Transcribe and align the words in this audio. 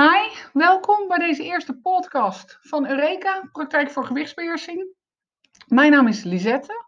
Hi, 0.00 0.28
welkom 0.52 1.08
bij 1.08 1.18
deze 1.18 1.42
eerste 1.42 1.80
podcast 1.80 2.58
van 2.60 2.88
Eureka, 2.88 3.48
Praktijk 3.52 3.90
voor 3.90 4.04
Gewichtsbeheersing. 4.04 4.94
Mijn 5.66 5.90
naam 5.90 6.06
is 6.06 6.22
Lisette, 6.22 6.84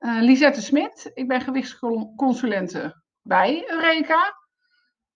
uh, 0.00 0.20
Lisette 0.20 0.62
Smit. 0.62 1.10
Ik 1.14 1.28
ben 1.28 1.40
gewichtsconsulente 1.40 3.02
bij 3.22 3.70
Eureka. 3.70 4.36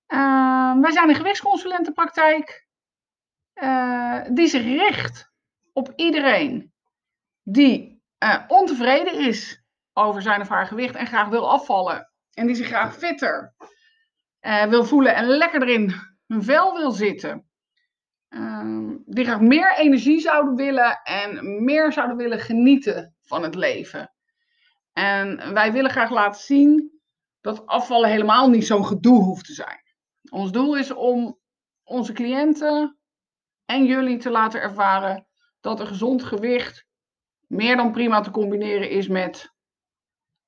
Uh, 0.09 0.81
wij 0.81 0.93
zijn 0.93 1.09
een 1.09 1.15
gewichtsconsulentenpraktijk 1.15 2.67
uh, 3.55 4.21
die 4.31 4.47
zich 4.47 4.65
richt 4.65 5.31
op 5.73 5.93
iedereen 5.97 6.73
die 7.43 8.03
ontevreden 8.47 9.19
is 9.19 9.65
over 9.93 10.23
zijn 10.23 10.41
of 10.41 10.49
haar 10.49 10.67
gewicht 10.67 10.95
en 10.95 11.07
graag 11.07 11.29
wil 11.29 11.51
afvallen. 11.51 12.11
En 12.35 12.47
die 12.47 12.57
zich 12.57 12.67
graag 12.67 12.97
fitter 12.97 13.55
wil 14.69 14.85
voelen 14.85 15.15
en 15.15 15.27
lekker 15.27 15.63
erin 15.63 16.12
hun 16.33 16.43
vel 16.43 16.77
wil 16.77 16.91
zitten. 16.91 17.47
Uh, 18.29 18.91
die 19.05 19.25
graag 19.25 19.41
meer 19.41 19.77
energie 19.77 20.21
zouden 20.21 20.55
willen 20.55 21.01
en 21.03 21.65
meer 21.65 21.93
zouden 21.93 22.17
willen 22.17 22.39
genieten 22.39 23.15
van 23.21 23.43
het 23.43 23.55
leven. 23.55 24.13
En 24.93 25.55
wij 25.55 25.73
willen 25.73 25.91
graag 25.91 26.11
laten 26.11 26.41
zien 26.41 27.01
dat 27.41 27.67
afvallen 27.67 28.11
helemaal 28.11 28.49
niet 28.49 28.67
zo'n 28.67 28.87
gedoe 28.87 29.23
hoeft 29.23 29.47
te 29.47 29.53
zijn. 29.53 29.81
Ons 30.31 30.53
doel 30.53 30.77
is 30.77 30.91
om 30.91 31.39
onze 31.83 32.13
cliënten 32.13 32.99
en 33.65 33.85
jullie 33.85 34.19
te 34.19 34.31
laten 34.31 34.61
ervaren 34.61 35.27
dat 35.61 35.81
een 35.81 35.87
gezond 35.87 36.23
gewicht 36.23 36.87
meer 37.47 37.77
dan 37.77 37.93
prima 37.93 38.21
te 38.21 38.31
combineren 38.31 38.91
is 38.91 39.09
met 39.09 39.53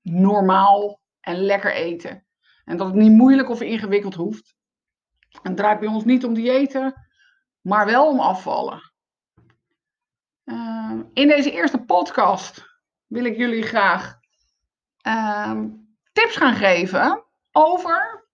normaal 0.00 1.00
en 1.20 1.36
lekker 1.36 1.72
eten. 1.74 2.26
En 2.64 2.76
dat 2.76 2.86
het 2.86 2.96
niet 2.96 3.12
moeilijk 3.12 3.50
of 3.50 3.60
ingewikkeld 3.60 4.14
hoeft. 4.14 4.54
Het 5.42 5.56
draait 5.56 5.80
bij 5.80 5.88
ons 5.88 6.04
niet 6.04 6.24
om 6.24 6.34
diëten, 6.34 7.06
maar 7.60 7.86
wel 7.86 8.08
om 8.08 8.20
afvallen. 8.20 8.92
Uh, 10.44 11.00
in 11.12 11.28
deze 11.28 11.50
eerste 11.50 11.84
podcast 11.84 12.64
wil 13.06 13.24
ik 13.24 13.36
jullie 13.36 13.62
graag 13.62 14.18
uh, 15.06 15.60
tips 16.12 16.36
gaan 16.36 16.54
geven 16.54 17.24
over 17.52 18.28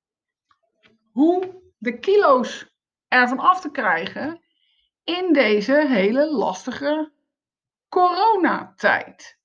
hoe 1.11 1.63
de 1.79 1.99
kilo's 1.99 2.75
ervan 3.09 3.39
af 3.39 3.61
te 3.61 3.71
krijgen 3.71 4.41
in 5.05 5.33
deze 5.33 5.87
hele 5.89 6.31
lastige 6.31 7.13
coronatijd. 7.89 9.39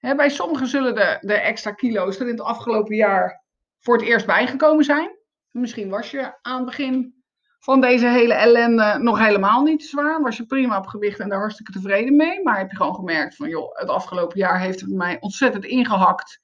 Bij 0.00 0.28
sommigen 0.28 0.66
zullen 0.66 0.94
de, 0.94 1.18
de 1.20 1.34
extra 1.34 1.72
kilo's 1.72 2.16
er 2.16 2.26
in 2.26 2.32
het 2.32 2.40
afgelopen 2.40 2.96
jaar 2.96 3.44
voor 3.80 3.96
het 3.96 4.06
eerst 4.06 4.26
bijgekomen 4.26 4.84
zijn. 4.84 5.17
Misschien 5.50 5.88
was 5.88 6.10
je 6.10 6.38
aan 6.42 6.56
het 6.56 6.64
begin 6.64 7.18
van 7.58 7.80
deze 7.80 8.06
hele 8.06 8.34
ellende 8.34 8.98
nog 8.98 9.18
helemaal 9.18 9.62
niet 9.62 9.84
zwaar. 9.84 10.22
Was 10.22 10.36
je 10.36 10.46
prima 10.46 10.78
op 10.78 10.86
gewicht 10.86 11.20
en 11.20 11.28
daar 11.28 11.38
hartstikke 11.38 11.72
tevreden 11.72 12.16
mee. 12.16 12.42
Maar 12.42 12.58
heb 12.58 12.70
je 12.70 12.76
gewoon 12.76 12.94
gemerkt 12.94 13.36
van, 13.36 13.48
joh, 13.48 13.78
het 13.78 13.88
afgelopen 13.88 14.38
jaar 14.38 14.60
heeft 14.60 14.80
het 14.80 14.90
mij 14.90 15.20
ontzettend 15.20 15.64
ingehakt. 15.64 16.40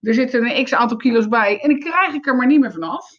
Er 0.00 0.14
zitten 0.14 0.44
een 0.44 0.64
x 0.64 0.74
aantal 0.74 0.96
kilo's 0.96 1.28
bij 1.28 1.60
en 1.60 1.70
ik 1.70 1.80
krijg 1.80 2.14
ik 2.14 2.26
er 2.26 2.36
maar 2.36 2.46
niet 2.46 2.60
meer 2.60 2.72
vanaf. 2.72 3.18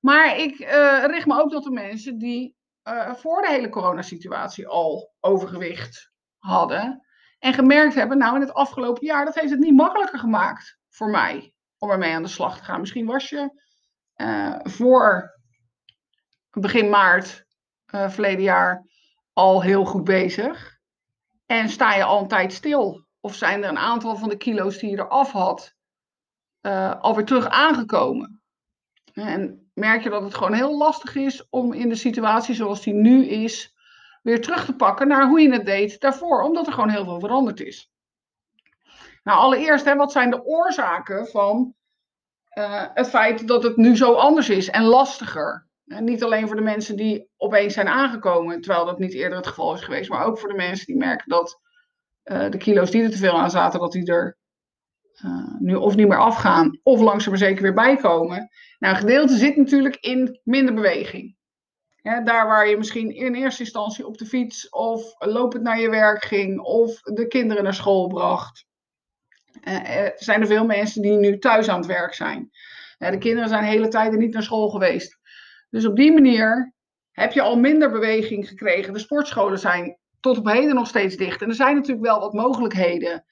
Maar 0.00 0.38
ik 0.38 0.58
uh, 0.58 1.04
richt 1.06 1.26
me 1.26 1.40
ook 1.40 1.50
tot 1.50 1.64
de 1.64 1.70
mensen 1.70 2.18
die 2.18 2.56
uh, 2.84 3.14
voor 3.14 3.42
de 3.42 3.48
hele 3.48 3.68
coronasituatie 3.68 4.68
al 4.68 5.14
overgewicht 5.20 6.12
hadden. 6.38 7.06
En 7.38 7.54
gemerkt 7.54 7.94
hebben, 7.94 8.18
nou 8.18 8.34
in 8.34 8.40
het 8.40 8.54
afgelopen 8.54 9.06
jaar, 9.06 9.24
dat 9.24 9.34
heeft 9.34 9.50
het 9.50 9.60
niet 9.60 9.76
makkelijker 9.76 10.18
gemaakt 10.18 10.78
voor 10.88 11.10
mij 11.10 11.54
om 11.78 11.90
ermee 11.90 12.14
aan 12.14 12.22
de 12.22 12.28
slag 12.28 12.56
te 12.56 12.64
gaan. 12.64 12.80
Misschien 12.80 13.06
was 13.06 13.28
je 13.28 13.50
uh, 14.20 14.56
voor 14.62 15.38
begin 16.50 16.88
maart 16.90 17.44
uh, 17.94 18.10
verleden 18.10 18.42
jaar 18.42 18.86
al 19.32 19.62
heel 19.62 19.84
goed 19.84 20.04
bezig. 20.04 20.78
En 21.46 21.68
sta 21.68 21.94
je 21.94 22.04
al 22.04 22.20
een 22.20 22.28
tijd 22.28 22.52
stil? 22.52 23.06
Of 23.20 23.34
zijn 23.34 23.62
er 23.62 23.68
een 23.68 23.78
aantal 23.78 24.16
van 24.16 24.28
de 24.28 24.36
kilo's 24.36 24.78
die 24.78 24.90
je 24.90 24.98
eraf 24.98 25.32
had 25.32 25.74
uh, 26.62 27.00
alweer 27.00 27.24
terug 27.24 27.48
aangekomen? 27.48 28.42
En 29.12 29.70
merk 29.74 30.02
je 30.02 30.10
dat 30.10 30.22
het 30.22 30.34
gewoon 30.34 30.52
heel 30.52 30.76
lastig 30.76 31.14
is 31.14 31.48
om 31.48 31.72
in 31.72 31.88
de 31.88 31.94
situatie 31.94 32.54
zoals 32.54 32.82
die 32.82 32.94
nu 32.94 33.26
is, 33.26 33.74
weer 34.22 34.40
terug 34.40 34.64
te 34.64 34.76
pakken 34.76 35.08
naar 35.08 35.28
hoe 35.28 35.40
je 35.40 35.52
het 35.52 35.66
deed 35.66 36.00
daarvoor, 36.00 36.42
omdat 36.42 36.66
er 36.66 36.72
gewoon 36.72 36.88
heel 36.88 37.04
veel 37.04 37.20
veranderd 37.20 37.60
is. 37.60 37.90
Nou, 39.22 39.38
allereerst, 39.38 39.84
hè, 39.84 39.94
wat 39.96 40.12
zijn 40.12 40.30
de 40.30 40.44
oorzaken 40.44 41.26
van 41.26 41.74
uh, 42.58 42.84
het 42.94 43.08
feit 43.08 43.48
dat 43.48 43.62
het 43.62 43.76
nu 43.76 43.96
zo 43.96 44.12
anders 44.12 44.48
is 44.48 44.70
en 44.70 44.84
lastiger. 44.84 45.68
En 45.86 46.04
niet 46.04 46.24
alleen 46.24 46.46
voor 46.46 46.56
de 46.56 46.62
mensen 46.62 46.96
die 46.96 47.28
opeens 47.36 47.74
zijn 47.74 47.88
aangekomen, 47.88 48.60
terwijl 48.60 48.84
dat 48.84 48.98
niet 48.98 49.14
eerder 49.14 49.38
het 49.38 49.46
geval 49.46 49.74
is 49.74 49.80
geweest, 49.80 50.10
maar 50.10 50.24
ook 50.24 50.38
voor 50.38 50.48
de 50.48 50.54
mensen 50.56 50.86
die 50.86 50.96
merken 50.96 51.28
dat 51.28 51.60
uh, 52.24 52.50
de 52.50 52.58
kilo's 52.58 52.90
die 52.90 53.02
er 53.02 53.10
te 53.10 53.16
veel 53.16 53.38
aan 53.38 53.50
zaten, 53.50 53.80
dat 53.80 53.92
die 53.92 54.06
er 54.06 54.38
nu 55.58 55.74
of 55.74 55.96
niet 55.96 56.08
meer 56.08 56.18
afgaan, 56.18 56.78
of 56.82 57.00
langzaam 57.00 57.30
maar 57.30 57.42
zeker 57.42 57.62
weer 57.62 57.74
bijkomen. 57.74 58.48
Nou, 58.78 58.94
een 58.94 59.00
gedeelte 59.00 59.36
zit 59.36 59.56
natuurlijk 59.56 59.96
in 59.96 60.40
minder 60.44 60.74
beweging. 60.74 61.36
Daar 62.02 62.46
waar 62.46 62.68
je 62.68 62.76
misschien 62.76 63.14
in 63.14 63.34
eerste 63.34 63.62
instantie 63.62 64.06
op 64.06 64.18
de 64.18 64.26
fiets 64.26 64.68
of 64.68 65.14
lopend 65.18 65.62
naar 65.62 65.80
je 65.80 65.90
werk 65.90 66.24
ging 66.24 66.60
of 66.60 67.00
de 67.00 67.26
kinderen 67.26 67.62
naar 67.62 67.74
school 67.74 68.06
bracht. 68.06 68.66
Uh, 69.64 70.08
zijn 70.16 70.40
er 70.40 70.46
veel 70.46 70.66
mensen 70.66 71.02
die 71.02 71.16
nu 71.16 71.38
thuis 71.38 71.68
aan 71.68 71.78
het 71.78 71.86
werk 71.86 72.14
zijn. 72.14 72.50
de 72.98 73.18
kinderen 73.18 73.48
zijn 73.48 73.62
de 73.62 73.68
hele 73.68 73.88
tijd 73.88 74.16
niet 74.16 74.32
naar 74.32 74.42
school 74.42 74.68
geweest. 74.68 75.18
Dus 75.70 75.86
op 75.86 75.96
die 75.96 76.12
manier 76.12 76.74
heb 77.10 77.32
je 77.32 77.42
al 77.42 77.58
minder 77.58 77.90
beweging 77.90 78.48
gekregen. 78.48 78.92
De 78.92 78.98
sportscholen 78.98 79.58
zijn 79.58 79.98
tot 80.20 80.38
op 80.38 80.46
heden 80.46 80.74
nog 80.74 80.86
steeds 80.86 81.16
dicht. 81.16 81.42
En 81.42 81.48
er 81.48 81.54
zijn 81.54 81.74
natuurlijk 81.74 82.06
wel 82.06 82.20
wat 82.20 82.32
mogelijkheden 82.32 83.24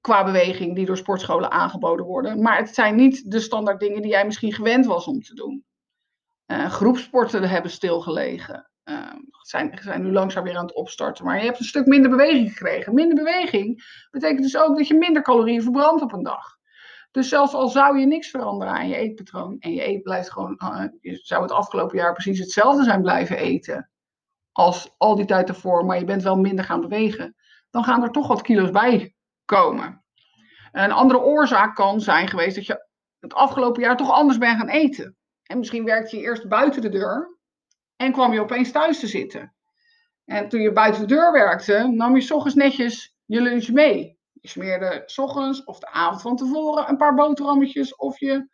qua 0.00 0.24
beweging 0.24 0.74
die 0.74 0.86
door 0.86 0.96
sportscholen 0.96 1.50
aangeboden 1.50 2.06
worden. 2.06 2.42
Maar 2.42 2.58
het 2.58 2.74
zijn 2.74 2.94
niet 2.94 3.30
de 3.30 3.40
standaard 3.40 3.80
dingen 3.80 4.02
die 4.02 4.10
jij 4.10 4.24
misschien 4.24 4.52
gewend 4.52 4.86
was 4.86 5.06
om 5.06 5.22
te 5.22 5.34
doen. 5.34 5.64
Groepsporten 6.46 7.48
hebben 7.48 7.70
stilgelegen. 7.70 8.70
Uh, 8.88 9.12
zijn, 9.42 9.78
zijn 9.82 10.02
nu 10.02 10.12
langzaam 10.12 10.44
weer 10.44 10.56
aan 10.56 10.66
het 10.66 10.74
opstarten. 10.74 11.24
Maar 11.24 11.38
je 11.38 11.44
hebt 11.44 11.58
een 11.58 11.64
stuk 11.64 11.86
minder 11.86 12.10
beweging 12.10 12.48
gekregen. 12.48 12.94
Minder 12.94 13.16
beweging 13.16 13.84
betekent 14.10 14.42
dus 14.42 14.56
ook 14.56 14.76
dat 14.76 14.88
je 14.88 14.94
minder 14.94 15.22
calorieën 15.22 15.62
verbrandt 15.62 16.02
op 16.02 16.12
een 16.12 16.22
dag. 16.22 16.56
Dus 17.10 17.28
zelfs 17.28 17.54
al 17.54 17.68
zou 17.68 17.98
je 17.98 18.06
niks 18.06 18.30
veranderen 18.30 18.74
aan 18.74 18.88
je 18.88 18.96
eetpatroon 18.96 19.56
en 19.58 19.72
je 19.72 19.88
eet 19.88 20.02
blijft 20.02 20.30
gewoon, 20.30 20.56
je 21.00 21.16
zou 21.22 21.42
het 21.42 21.52
afgelopen 21.52 21.98
jaar 21.98 22.12
precies 22.12 22.38
hetzelfde 22.38 22.84
zijn 22.84 23.02
blijven 23.02 23.36
eten 23.36 23.90
als 24.52 24.94
al 24.96 25.14
die 25.14 25.24
tijd 25.24 25.48
ervoor, 25.48 25.84
maar 25.84 25.98
je 25.98 26.04
bent 26.04 26.22
wel 26.22 26.36
minder 26.36 26.64
gaan 26.64 26.80
bewegen, 26.80 27.36
dan 27.70 27.84
gaan 27.84 28.02
er 28.02 28.10
toch 28.10 28.28
wat 28.28 28.42
kilo's 28.42 28.70
bij 28.70 29.14
komen. 29.44 30.04
Een 30.72 30.92
andere 30.92 31.20
oorzaak 31.20 31.74
kan 31.74 32.00
zijn 32.00 32.28
geweest 32.28 32.56
dat 32.56 32.66
je 32.66 32.86
het 33.20 33.34
afgelopen 33.34 33.82
jaar 33.82 33.96
toch 33.96 34.10
anders 34.10 34.38
bent 34.38 34.58
gaan 34.58 34.68
eten. 34.68 35.16
En 35.42 35.58
misschien 35.58 35.84
werkte 35.84 36.16
je 36.16 36.22
eerst 36.22 36.48
buiten 36.48 36.82
de 36.82 36.88
deur 36.88 37.35
en 37.96 38.12
kwam 38.12 38.32
je 38.32 38.40
opeens 38.40 38.72
thuis 38.72 39.00
te 39.00 39.06
zitten. 39.06 39.54
En 40.24 40.48
toen 40.48 40.60
je 40.60 40.72
buiten 40.72 41.00
de 41.00 41.14
deur 41.14 41.32
werkte, 41.32 41.88
nam 41.88 42.14
je 42.14 42.20
s 42.20 42.30
ochtends 42.30 42.56
netjes 42.56 43.16
je 43.24 43.40
lunch 43.40 43.68
mee. 43.68 44.18
Je 44.32 44.48
smeerde 44.48 45.02
s 45.06 45.18
ochtends 45.18 45.64
of 45.64 45.78
de 45.78 45.90
avond 45.90 46.20
van 46.20 46.36
tevoren 46.36 46.88
een 46.88 46.96
paar 46.96 47.14
boterhammetjes. 47.14 47.96
Of 47.96 48.20
je 48.20 48.48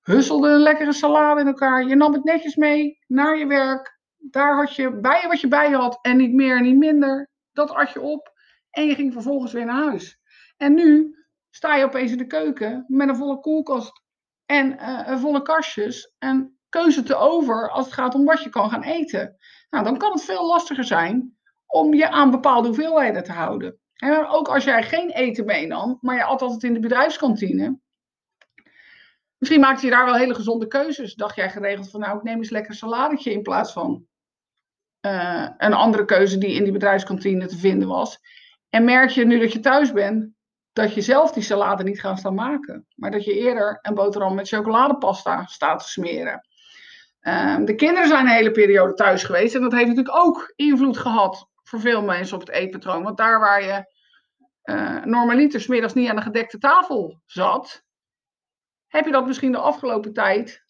husselde 0.00 0.48
een 0.48 0.60
lekkere 0.60 0.92
salade 0.92 1.40
in 1.40 1.46
elkaar. 1.46 1.84
Je 1.84 1.94
nam 1.94 2.12
het 2.12 2.24
netjes 2.24 2.56
mee 2.56 2.98
naar 3.06 3.38
je 3.38 3.46
werk. 3.46 3.98
Daar 4.16 4.56
had 4.56 4.74
je 4.74 5.00
bij 5.00 5.20
je 5.22 5.28
wat 5.28 5.40
je 5.40 5.48
bij 5.48 5.70
had. 5.70 5.98
En 6.02 6.16
niet 6.16 6.32
meer 6.32 6.56
en 6.56 6.62
niet 6.62 6.76
minder. 6.76 7.30
Dat 7.52 7.70
at 7.70 7.90
je 7.90 8.00
op. 8.00 8.32
En 8.70 8.86
je 8.86 8.94
ging 8.94 9.12
vervolgens 9.12 9.52
weer 9.52 9.64
naar 9.64 9.84
huis. 9.84 10.20
En 10.56 10.74
nu 10.74 11.16
sta 11.50 11.76
je 11.76 11.84
opeens 11.84 12.10
in 12.10 12.18
de 12.18 12.26
keuken 12.26 12.84
met 12.88 13.08
een 13.08 13.16
volle 13.16 13.40
koelkast 13.40 14.02
en 14.46 14.72
uh, 14.72 15.18
volle 15.18 15.42
kastjes. 15.42 16.14
En 16.18 16.58
keuze 16.80 17.02
te 17.02 17.14
over 17.14 17.70
als 17.70 17.84
het 17.84 17.94
gaat 17.94 18.14
om 18.14 18.24
wat 18.24 18.42
je 18.42 18.50
kan 18.50 18.70
gaan 18.70 18.82
eten. 18.82 19.36
Nou, 19.70 19.84
dan 19.84 19.98
kan 19.98 20.12
het 20.12 20.24
veel 20.24 20.46
lastiger 20.46 20.84
zijn 20.84 21.36
om 21.66 21.94
je 21.94 22.10
aan 22.10 22.30
bepaalde 22.30 22.68
hoeveelheden 22.68 23.24
te 23.24 23.32
houden. 23.32 23.78
En 23.94 24.26
ook 24.26 24.48
als 24.48 24.64
jij 24.64 24.82
geen 24.82 25.10
eten 25.10 25.44
meenam, 25.44 25.98
maar 26.00 26.16
je 26.16 26.24
at 26.24 26.42
altijd 26.42 26.62
in 26.62 26.74
de 26.74 26.80
bedrijfskantine. 26.80 27.78
Misschien 29.38 29.60
maakte 29.60 29.84
je 29.84 29.92
daar 29.92 30.04
wel 30.04 30.14
hele 30.14 30.34
gezonde 30.34 30.66
keuzes. 30.66 31.14
Dacht 31.14 31.36
jij 31.36 31.50
geregeld 31.50 31.90
van 31.90 32.00
nou, 32.00 32.16
ik 32.16 32.22
neem 32.22 32.36
eens 32.36 32.50
lekker 32.50 32.74
saladetje 32.74 33.32
in 33.32 33.42
plaats 33.42 33.72
van 33.72 34.06
uh, 35.06 35.48
een 35.56 35.74
andere 35.74 36.04
keuze 36.04 36.38
die 36.38 36.54
in 36.54 36.62
die 36.62 36.72
bedrijfskantine 36.72 37.46
te 37.46 37.58
vinden 37.58 37.88
was. 37.88 38.18
En 38.68 38.84
merk 38.84 39.10
je 39.10 39.24
nu 39.24 39.38
dat 39.38 39.52
je 39.52 39.60
thuis 39.60 39.92
bent, 39.92 40.32
dat 40.72 40.94
je 40.94 41.00
zelf 41.00 41.32
die 41.32 41.42
salade 41.42 41.82
niet 41.82 42.00
gaat 42.00 42.18
staan 42.18 42.34
maken. 42.34 42.86
Maar 42.94 43.10
dat 43.10 43.24
je 43.24 43.38
eerder 43.38 43.78
een 43.82 43.94
boterham 43.94 44.34
met 44.34 44.48
chocoladepasta 44.48 45.46
staat 45.46 45.78
te 45.78 45.88
smeren. 45.88 46.48
Uh, 47.26 47.64
de 47.64 47.74
kinderen 47.74 48.08
zijn 48.08 48.26
een 48.26 48.32
hele 48.32 48.50
periode 48.50 48.94
thuis 48.94 49.22
geweest. 49.22 49.54
En 49.54 49.60
dat 49.60 49.72
heeft 49.72 49.86
natuurlijk 49.86 50.16
ook 50.16 50.52
invloed 50.56 50.98
gehad 50.98 51.48
voor 51.62 51.80
veel 51.80 52.02
mensen 52.02 52.34
op 52.34 52.46
het 52.46 52.50
eetpatroon. 52.50 53.02
Want 53.02 53.16
daar 53.16 53.40
waar 53.40 53.62
je 53.62 53.92
uh, 54.64 55.04
normaliter 55.04 55.60
smiddags 55.60 55.94
niet 55.94 56.08
aan 56.08 56.16
de 56.16 56.22
gedekte 56.22 56.58
tafel 56.58 57.20
zat, 57.24 57.84
heb 58.86 59.04
je 59.04 59.12
dat 59.12 59.26
misschien 59.26 59.52
de 59.52 59.58
afgelopen 59.58 60.12
tijd 60.12 60.64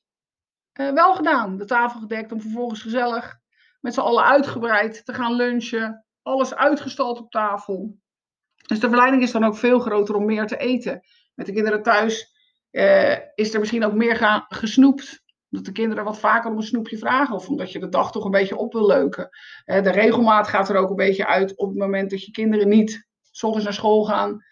eh, 0.72 0.92
wel 0.92 1.14
gedaan. 1.14 1.56
De 1.56 1.64
tafel 1.64 2.00
gedekt 2.00 2.32
om 2.32 2.40
vervolgens 2.40 2.82
gezellig 2.82 3.38
met 3.80 3.94
z'n 3.94 4.00
allen 4.00 4.24
uitgebreid 4.24 5.04
te 5.04 5.14
gaan 5.14 5.34
lunchen. 5.34 6.04
Alles 6.22 6.54
uitgestald 6.54 7.18
op 7.18 7.30
tafel. 7.30 7.98
Dus 8.66 8.80
de 8.80 8.88
verleiding 8.88 9.22
is 9.22 9.32
dan 9.32 9.44
ook 9.44 9.56
veel 9.56 9.78
groter 9.78 10.14
om 10.14 10.24
meer 10.24 10.46
te 10.46 10.56
eten. 10.56 11.02
Met 11.34 11.46
de 11.46 11.52
kinderen 11.52 11.82
thuis 11.82 12.32
eh, 12.70 13.18
is 13.34 13.54
er 13.54 13.60
misschien 13.60 13.84
ook 13.84 13.94
meer 13.94 14.16
gaan, 14.16 14.44
gesnoept. 14.48 15.23
Dat 15.54 15.64
de 15.64 15.72
kinderen 15.72 16.04
wat 16.04 16.18
vaker 16.18 16.50
om 16.50 16.56
een 16.56 16.62
snoepje 16.62 16.98
vragen. 16.98 17.34
Of 17.34 17.48
omdat 17.48 17.72
je 17.72 17.78
de 17.78 17.88
dag 17.88 18.12
toch 18.12 18.24
een 18.24 18.30
beetje 18.30 18.56
op 18.56 18.72
wil 18.72 18.86
leuken. 18.86 19.28
Eh, 19.64 19.82
de 19.82 19.90
regelmaat 19.90 20.48
gaat 20.48 20.68
er 20.68 20.76
ook 20.76 20.90
een 20.90 20.96
beetje 20.96 21.26
uit 21.26 21.56
op 21.56 21.68
het 21.68 21.78
moment 21.78 22.10
dat 22.10 22.24
je 22.24 22.30
kinderen 22.30 22.68
niet 22.68 23.06
s 23.30 23.42
naar 23.42 23.72
school 23.72 24.04
gaan. 24.04 24.44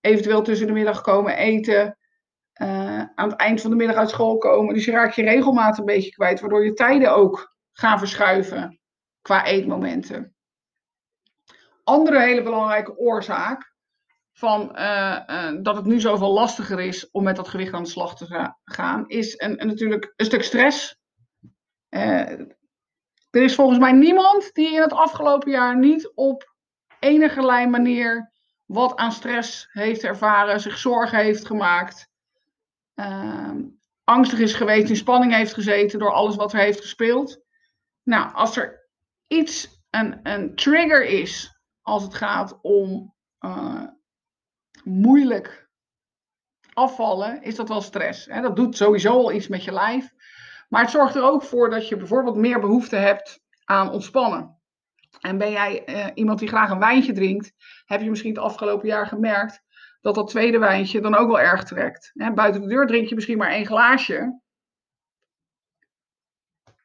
Eventueel 0.00 0.42
tussen 0.42 0.66
de 0.66 0.72
middag 0.72 1.00
komen 1.00 1.36
eten. 1.36 1.96
Uh, 2.62 3.02
aan 3.14 3.28
het 3.28 3.36
eind 3.36 3.60
van 3.60 3.70
de 3.70 3.76
middag 3.76 3.96
uit 3.96 4.10
school 4.10 4.38
komen. 4.38 4.74
Dus 4.74 4.84
je 4.84 4.90
raakt 4.90 5.14
je 5.14 5.22
regelmaat 5.22 5.78
een 5.78 5.84
beetje 5.84 6.10
kwijt. 6.10 6.40
Waardoor 6.40 6.64
je 6.64 6.72
tijden 6.72 7.14
ook 7.14 7.54
gaan 7.72 7.98
verschuiven 7.98 8.80
qua 9.22 9.46
eetmomenten. 9.46 10.34
Andere 11.84 12.20
hele 12.20 12.42
belangrijke 12.42 12.96
oorzaak 12.96 13.71
van 14.32 14.70
uh, 14.74 15.20
uh, 15.26 15.52
dat 15.62 15.76
het 15.76 15.84
nu 15.84 16.00
zoveel 16.00 16.32
lastiger 16.32 16.80
is 16.80 17.10
om 17.10 17.22
met 17.22 17.36
dat 17.36 17.48
gewicht 17.48 17.72
aan 17.72 17.82
de 17.82 17.88
slag 17.88 18.16
te 18.16 18.54
gaan, 18.64 19.08
is 19.08 19.34
een, 19.40 19.56
natuurlijk 19.56 20.12
een 20.16 20.26
stuk 20.26 20.42
stress. 20.42 20.96
Uh, 21.90 22.30
er 23.30 23.42
is 23.42 23.54
volgens 23.54 23.78
mij 23.78 23.92
niemand 23.92 24.50
die 24.54 24.74
in 24.74 24.80
het 24.80 24.92
afgelopen 24.92 25.50
jaar 25.50 25.78
niet 25.78 26.12
op 26.14 26.54
enige 26.98 27.40
manier 27.66 28.32
wat 28.66 28.96
aan 28.96 29.12
stress 29.12 29.68
heeft 29.72 30.04
ervaren, 30.04 30.60
zich 30.60 30.78
zorgen 30.78 31.18
heeft 31.18 31.46
gemaakt, 31.46 32.10
angstig 34.04 34.38
is 34.38 34.54
geweest, 34.54 34.88
in 34.88 34.96
spanning 34.96 35.34
heeft 35.34 35.54
gezeten 35.54 35.98
door 35.98 36.12
alles 36.12 36.36
wat 36.36 36.52
er 36.52 36.58
heeft 36.58 36.80
gespeeld. 36.80 37.40
Nou, 38.02 38.34
als 38.34 38.56
er 38.56 38.88
iets, 39.26 39.84
een, 39.90 40.20
een 40.22 40.54
trigger 40.54 41.04
is 41.04 41.60
als 41.82 42.02
het 42.02 42.14
gaat 42.14 42.58
om 42.62 43.14
moeilijk 44.84 45.68
afvallen, 46.72 47.42
is 47.42 47.54
dat 47.54 47.68
wel 47.68 47.80
stress. 47.80 48.26
Hè? 48.26 48.40
Dat 48.40 48.56
doet 48.56 48.76
sowieso 48.76 49.12
al 49.12 49.32
iets 49.32 49.48
met 49.48 49.64
je 49.64 49.72
lijf. 49.72 50.12
Maar 50.68 50.82
het 50.82 50.90
zorgt 50.90 51.14
er 51.14 51.22
ook 51.22 51.42
voor 51.42 51.70
dat 51.70 51.88
je 51.88 51.96
bijvoorbeeld 51.96 52.36
meer 52.36 52.60
behoefte 52.60 52.96
hebt 52.96 53.40
aan 53.64 53.90
ontspannen. 53.90 54.60
En 55.20 55.38
ben 55.38 55.50
jij 55.50 55.88
uh, 55.88 56.06
iemand 56.14 56.38
die 56.38 56.48
graag 56.48 56.70
een 56.70 56.78
wijntje 56.78 57.12
drinkt, 57.12 57.52
heb 57.84 58.00
je 58.00 58.10
misschien 58.10 58.34
het 58.34 58.42
afgelopen 58.42 58.88
jaar 58.88 59.06
gemerkt 59.06 59.62
dat 60.00 60.14
dat 60.14 60.28
tweede 60.28 60.58
wijntje 60.58 61.00
dan 61.00 61.14
ook 61.14 61.28
wel 61.28 61.40
erg 61.40 61.64
trekt. 61.64 62.10
Hè? 62.14 62.32
Buiten 62.32 62.60
de 62.60 62.68
deur 62.68 62.86
drink 62.86 63.08
je 63.08 63.14
misschien 63.14 63.38
maar 63.38 63.50
één 63.50 63.66
glaasje. 63.66 64.40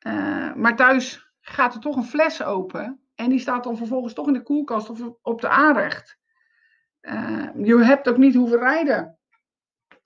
Uh, 0.07 0.53
maar 0.53 0.75
thuis 0.75 1.31
gaat 1.41 1.73
er 1.73 1.79
toch 1.79 1.95
een 1.95 2.03
fles 2.03 2.43
open. 2.43 3.01
En 3.15 3.29
die 3.29 3.39
staat 3.39 3.63
dan 3.63 3.77
vervolgens 3.77 4.13
toch 4.13 4.27
in 4.27 4.33
de 4.33 4.43
koelkast 4.43 4.89
of 4.89 5.01
op 5.21 5.41
de 5.41 5.49
aanrecht. 5.49 6.17
Uh, 7.07 7.47
je 7.63 7.83
hebt 7.83 8.09
ook 8.09 8.17
niet 8.17 8.35
hoeven 8.35 8.59
rijden 8.59 9.17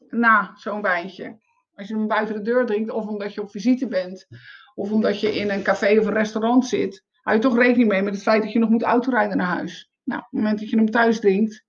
na 0.09 0.51
zo'n 0.55 0.81
wijntje. 0.81 1.37
Als 1.75 1.87
je 1.87 1.95
hem 1.95 2.07
buiten 2.07 2.35
de 2.35 2.41
deur 2.41 2.65
drinkt, 2.65 2.91
of 2.91 3.07
omdat 3.07 3.33
je 3.33 3.41
op 3.41 3.51
visite 3.51 3.87
bent, 3.87 4.27
of 4.75 4.91
omdat 4.91 5.19
je 5.19 5.35
in 5.35 5.49
een 5.49 5.63
café 5.63 5.99
of 5.99 6.05
een 6.05 6.13
restaurant 6.13 6.65
zit, 6.65 7.03
hou 7.21 7.35
je 7.35 7.41
toch 7.43 7.57
rekening 7.57 7.89
mee 7.89 8.01
met 8.01 8.13
het 8.13 8.23
feit 8.23 8.43
dat 8.43 8.51
je 8.51 8.59
nog 8.59 8.69
moet 8.69 8.83
autorijden 8.83 9.37
naar 9.37 9.47
huis. 9.47 9.91
Nou, 10.03 10.19
op 10.19 10.27
het 10.29 10.39
moment 10.39 10.59
dat 10.59 10.69
je 10.69 10.75
hem 10.75 10.91
thuis 10.91 11.19
drinkt, 11.19 11.65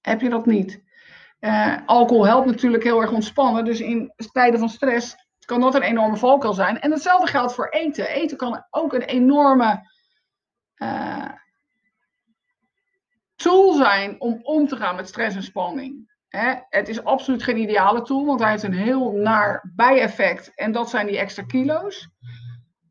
heb 0.00 0.20
je 0.20 0.28
dat 0.28 0.46
niet. 0.46 0.82
Uh, 1.40 1.76
alcohol 1.86 2.26
helpt 2.26 2.46
natuurlijk 2.46 2.82
heel 2.82 3.00
erg 3.00 3.12
ontspannen, 3.12 3.64
dus 3.64 3.80
in 3.80 4.12
tijden 4.32 4.58
van 4.58 4.68
stress 4.68 5.16
kan 5.44 5.60
dat 5.60 5.74
een 5.74 5.82
enorme 5.82 6.16
valkuil 6.16 6.52
zijn. 6.52 6.80
En 6.80 6.90
hetzelfde 6.90 7.26
geldt 7.26 7.54
voor 7.54 7.68
eten. 7.68 8.08
Eten 8.08 8.36
kan 8.36 8.66
ook 8.70 8.92
een 8.92 9.02
enorme 9.02 9.90
uh, 10.76 11.28
tool 13.44 13.72
zijn 13.72 14.20
om 14.20 14.40
om 14.42 14.68
te 14.68 14.76
gaan 14.76 14.96
met 14.96 15.08
stress 15.08 15.36
en 15.36 15.42
spanning. 15.42 16.12
Het 16.68 16.88
is 16.88 17.04
absoluut 17.04 17.42
geen 17.42 17.58
ideale 17.58 18.02
tool, 18.02 18.26
want 18.26 18.40
hij 18.40 18.50
heeft 18.50 18.62
een 18.62 18.72
heel 18.72 19.12
naar 19.12 19.72
bijeffect. 19.76 20.54
En 20.54 20.72
dat 20.72 20.90
zijn 20.90 21.06
die 21.06 21.18
extra 21.18 21.42
kilo's. 21.42 22.08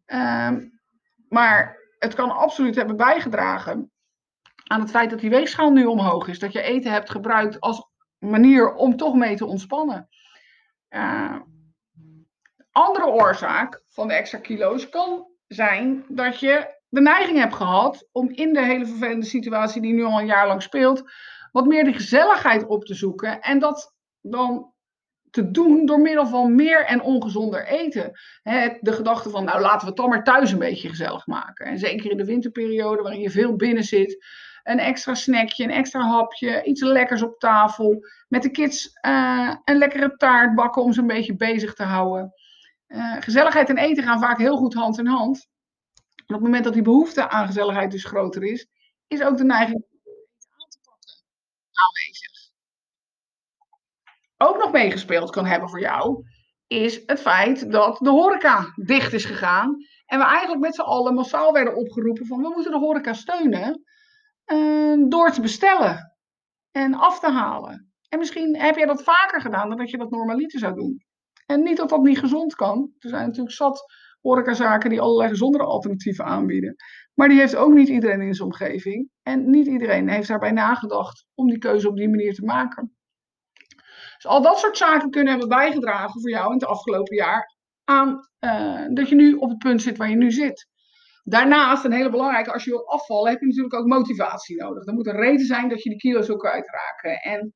Um, 0.05 0.79
maar 1.29 1.77
het 1.99 2.13
kan 2.13 2.31
absoluut 2.31 2.75
hebben 2.75 2.97
bijgedragen 2.97 3.91
aan 4.67 4.79
het 4.79 4.89
feit 4.89 5.09
dat 5.09 5.19
die 5.19 5.29
weegschaal 5.29 5.71
nu 5.71 5.85
omhoog 5.85 6.27
is. 6.27 6.39
Dat 6.39 6.51
je 6.53 6.61
eten 6.61 6.91
hebt 6.91 7.09
gebruikt 7.09 7.59
als 7.59 7.89
manier 8.17 8.73
om 8.73 8.97
toch 8.97 9.15
mee 9.15 9.35
te 9.35 9.45
ontspannen. 9.45 10.09
Uh, 10.89 11.39
andere 12.71 13.07
oorzaak 13.07 13.83
van 13.89 14.07
de 14.07 14.13
extra 14.13 14.39
kilo's 14.39 14.89
kan 14.89 15.27
zijn 15.47 16.05
dat 16.07 16.39
je 16.39 16.72
de 16.93 17.01
neiging 17.01 17.37
hebt 17.37 17.55
gehad 17.55 18.07
om 18.11 18.29
in 18.29 18.53
de 18.53 18.65
hele 18.65 18.85
vervelende 18.85 19.25
situatie 19.25 19.81
die 19.81 19.93
nu 19.93 20.03
al 20.03 20.19
een 20.19 20.25
jaar 20.25 20.47
lang 20.47 20.61
speelt, 20.61 21.03
wat 21.51 21.65
meer 21.65 21.83
de 21.83 21.93
gezelligheid 21.93 22.65
op 22.65 22.85
te 22.85 22.93
zoeken. 22.93 23.41
En 23.41 23.59
dat 23.59 23.93
dan 24.21 24.73
te 25.29 25.51
doen 25.51 25.85
door 25.85 25.99
middel 25.99 26.27
van 26.27 26.55
meer 26.55 26.85
en 26.85 27.01
ongezonder 27.01 27.67
eten. 27.67 28.11
de 28.79 28.91
gedachte 28.91 29.29
van, 29.29 29.43
nou 29.43 29.61
laten 29.61 29.79
we 29.79 29.85
het 29.85 29.95
dan 29.95 30.09
maar 30.09 30.23
thuis 30.23 30.51
een 30.51 30.59
beetje 30.59 30.89
gezellig 30.89 31.27
maken. 31.27 31.65
En 31.65 31.77
zeker 31.77 32.11
in 32.11 32.17
de 32.17 32.25
winterperiode 32.25 33.01
waarin 33.01 33.21
je 33.21 33.29
veel 33.29 33.55
binnen 33.55 33.83
zit. 33.83 34.25
Een 34.63 34.79
extra 34.79 35.13
snackje, 35.13 35.63
een 35.63 35.71
extra 35.71 36.01
hapje, 36.01 36.63
iets 36.63 36.81
lekkers 36.81 37.21
op 37.21 37.39
tafel. 37.39 38.07
Met 38.27 38.41
de 38.41 38.51
kids 38.51 38.89
uh, 39.05 39.55
een 39.63 39.77
lekkere 39.77 40.15
taart 40.17 40.55
bakken 40.55 40.83
om 40.83 40.93
ze 40.93 41.01
een 41.01 41.07
beetje 41.07 41.35
bezig 41.35 41.73
te 41.73 41.83
houden. 41.83 42.33
Uh, 42.87 43.15
gezelligheid 43.19 43.69
en 43.69 43.77
eten 43.77 44.03
gaan 44.03 44.19
vaak 44.19 44.37
heel 44.37 44.57
goed 44.57 44.73
hand 44.73 44.99
in 44.99 45.07
hand. 45.07 45.51
En 46.33 46.39
op 46.39 46.45
het 46.45 46.51
moment 46.51 46.63
dat 46.63 46.73
die 46.73 46.93
behoefte 46.93 47.29
aan 47.29 47.45
gezelligheid 47.45 47.91
dus 47.91 48.05
groter 48.05 48.43
is, 48.43 48.67
is 49.07 49.21
ook 49.21 49.37
de 49.37 49.43
neiging 49.43 49.83
aan 49.83 50.69
te 50.69 50.79
pakken 50.83 51.23
aanwezig. 51.71 52.51
Ook 54.37 54.57
nog 54.57 54.71
meegespeeld 54.71 55.29
kan 55.29 55.45
hebben 55.45 55.69
voor 55.69 55.79
jou, 55.79 56.25
is 56.67 57.01
het 57.05 57.19
feit 57.19 57.71
dat 57.71 57.97
de 57.97 58.09
horeca 58.09 58.73
dicht 58.75 59.13
is 59.13 59.25
gegaan. 59.25 59.75
En 60.05 60.19
we 60.19 60.25
eigenlijk 60.25 60.61
met 60.61 60.75
z'n 60.75 60.81
allen 60.81 61.13
massaal 61.13 61.51
werden 61.51 61.75
opgeroepen 61.75 62.25
van 62.25 62.41
we 62.41 62.49
moeten 62.49 62.71
de 62.71 62.77
horeca 62.77 63.13
steunen 63.13 63.83
uh, 64.45 65.09
door 65.09 65.31
te 65.31 65.41
bestellen 65.41 66.17
en 66.71 66.93
af 66.93 67.19
te 67.19 67.31
halen. 67.31 67.93
En 68.09 68.19
misschien 68.19 68.59
heb 68.59 68.75
je 68.77 68.85
dat 68.85 69.03
vaker 69.03 69.41
gedaan 69.41 69.69
dan 69.69 69.77
dat 69.77 69.89
je 69.89 69.97
dat 69.97 70.11
normaliter 70.11 70.59
zou 70.59 70.75
doen. 70.75 71.05
En 71.45 71.63
niet 71.63 71.77
dat 71.77 71.89
dat 71.89 72.01
niet 72.01 72.19
gezond 72.19 72.55
kan. 72.55 72.93
Er 72.99 73.09
zijn 73.09 73.25
natuurlijk 73.25 73.55
zat 73.55 73.85
horecazaken 74.23 74.89
die 74.89 75.01
allerlei 75.01 75.29
gezondere 75.29 75.63
alternatieven 75.63 76.25
aanbieden. 76.25 76.75
Maar 77.13 77.29
die 77.29 77.39
heeft 77.39 77.55
ook 77.55 77.73
niet 77.73 77.87
iedereen 77.87 78.21
in 78.21 78.33
zijn 78.33 78.47
omgeving. 78.47 79.09
En 79.23 79.49
niet 79.49 79.67
iedereen 79.67 80.09
heeft 80.09 80.27
daarbij 80.27 80.51
nagedacht 80.51 81.25
om 81.33 81.47
die 81.47 81.57
keuze 81.57 81.89
op 81.89 81.97
die 81.97 82.09
manier 82.09 82.33
te 82.33 82.45
maken. 82.45 82.95
Dus 84.15 84.25
al 84.25 84.41
dat 84.41 84.59
soort 84.59 84.77
zaken 84.77 85.09
kunnen 85.09 85.31
hebben 85.31 85.49
bijgedragen 85.49 86.21
voor 86.21 86.29
jou 86.29 86.45
in 86.47 86.59
het 86.59 86.65
afgelopen 86.65 87.15
jaar 87.15 87.55
aan 87.83 88.29
uh, 88.39 88.85
dat 88.93 89.09
je 89.09 89.15
nu 89.15 89.33
op 89.33 89.49
het 89.49 89.57
punt 89.57 89.81
zit 89.81 89.97
waar 89.97 90.09
je 90.09 90.15
nu 90.15 90.31
zit. 90.31 90.67
Daarnaast, 91.23 91.85
een 91.85 91.91
hele 91.91 92.09
belangrijke, 92.09 92.53
als 92.53 92.63
je 92.63 92.69
wilt 92.69 92.87
afvallen, 92.87 93.31
heb 93.31 93.39
je 93.39 93.45
natuurlijk 93.45 93.73
ook 93.73 93.85
motivatie 93.85 94.61
nodig. 94.61 94.87
Er 94.87 94.93
moet 94.93 95.07
een 95.07 95.15
reden 95.15 95.45
zijn 95.45 95.69
dat 95.69 95.83
je 95.83 95.89
die 95.89 95.99
kilo's 95.99 96.29
ook 96.29 96.39
kwijtraken. 96.39 97.21
En 97.21 97.53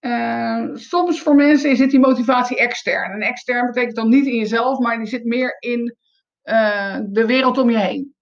uh, 0.00 0.64
soms 0.74 1.20
voor 1.20 1.34
mensen 1.34 1.76
zit 1.76 1.90
die 1.90 2.00
motivatie 2.00 2.56
extern. 2.56 3.12
En 3.12 3.20
extern 3.20 3.66
betekent 3.66 3.96
dan 3.96 4.08
niet 4.08 4.26
in 4.26 4.36
jezelf, 4.36 4.78
maar 4.78 4.98
die 4.98 5.06
zit 5.06 5.24
meer 5.24 5.56
in 5.58 5.96
uh, 6.44 6.98
de 7.08 7.26
wereld 7.26 7.58
om 7.58 7.70
je 7.70 7.78
heen. 7.78 8.16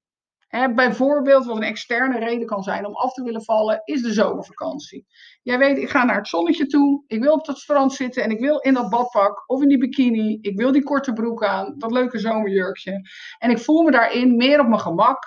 Hè, 0.46 0.74
bijvoorbeeld, 0.74 1.44
wat 1.44 1.56
een 1.56 1.62
externe 1.62 2.18
reden 2.18 2.46
kan 2.46 2.62
zijn 2.62 2.86
om 2.86 2.94
af 2.94 3.12
te 3.12 3.22
willen 3.22 3.44
vallen, 3.44 3.80
is 3.84 4.02
de 4.02 4.12
zomervakantie. 4.12 5.06
Jij 5.42 5.58
weet, 5.58 5.78
ik 5.78 5.90
ga 5.90 6.04
naar 6.04 6.16
het 6.16 6.28
zonnetje 6.28 6.66
toe, 6.66 7.04
ik 7.06 7.22
wil 7.22 7.32
op 7.32 7.44
dat 7.44 7.58
strand 7.58 7.92
zitten 7.92 8.22
en 8.22 8.30
ik 8.30 8.40
wil 8.40 8.58
in 8.58 8.74
dat 8.74 8.90
badpak 8.90 9.44
of 9.46 9.62
in 9.62 9.68
die 9.68 9.78
bikini, 9.78 10.38
ik 10.40 10.56
wil 10.56 10.72
die 10.72 10.82
korte 10.82 11.12
broek 11.12 11.44
aan, 11.44 11.74
dat 11.78 11.90
leuke 11.90 12.18
zomerjurkje. 12.18 13.00
En 13.38 13.50
ik 13.50 13.58
voel 13.58 13.82
me 13.82 13.90
daarin 13.90 14.36
meer 14.36 14.60
op 14.60 14.66
mijn 14.66 14.80
gemak 14.80 15.24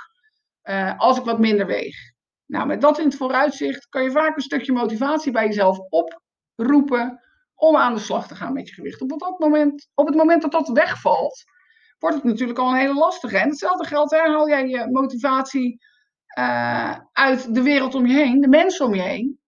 uh, 0.63 1.00
als 1.00 1.18
ik 1.18 1.24
wat 1.24 1.39
minder 1.39 1.65
weeg. 1.65 1.96
Nou, 2.46 2.68
met 2.68 2.82
dat 2.82 3.00
in 3.00 3.06
het 3.06 3.15
vooruitzicht 3.15 3.88
kan 3.89 4.03
je 4.03 4.12
vaak 4.12 4.36
een 4.36 4.41
stukje 4.41 4.74
motivatie 4.74 5.32
bij 5.32 5.46
jezelf 5.46 5.77
op 5.79 6.22
roepen 6.59 7.19
om 7.55 7.75
aan 7.75 7.93
de 7.93 7.99
slag 7.99 8.27
te 8.27 8.35
gaan 8.35 8.53
met 8.53 8.67
je 8.67 8.73
gewicht. 8.73 9.01
Op, 9.01 9.19
dat 9.19 9.39
moment, 9.39 9.89
op 9.93 10.07
het 10.07 10.15
moment 10.15 10.41
dat 10.41 10.51
dat 10.51 10.67
wegvalt, 10.67 11.43
wordt 11.99 12.15
het 12.15 12.25
natuurlijk 12.25 12.59
al 12.59 12.69
een 12.69 12.79
hele 12.79 12.93
lastige. 12.93 13.37
En 13.37 13.49
hetzelfde 13.49 13.85
geldt, 13.85 14.11
hè, 14.11 14.17
haal 14.17 14.47
jij 14.47 14.67
je 14.67 14.87
motivatie 14.91 15.77
uh, 16.39 16.99
uit 17.11 17.55
de 17.55 17.61
wereld 17.61 17.95
om 17.95 18.05
je 18.05 18.13
heen, 18.13 18.41
de 18.41 18.47
mensen 18.47 18.85
om 18.85 18.95
je 18.95 19.01
heen. 19.01 19.39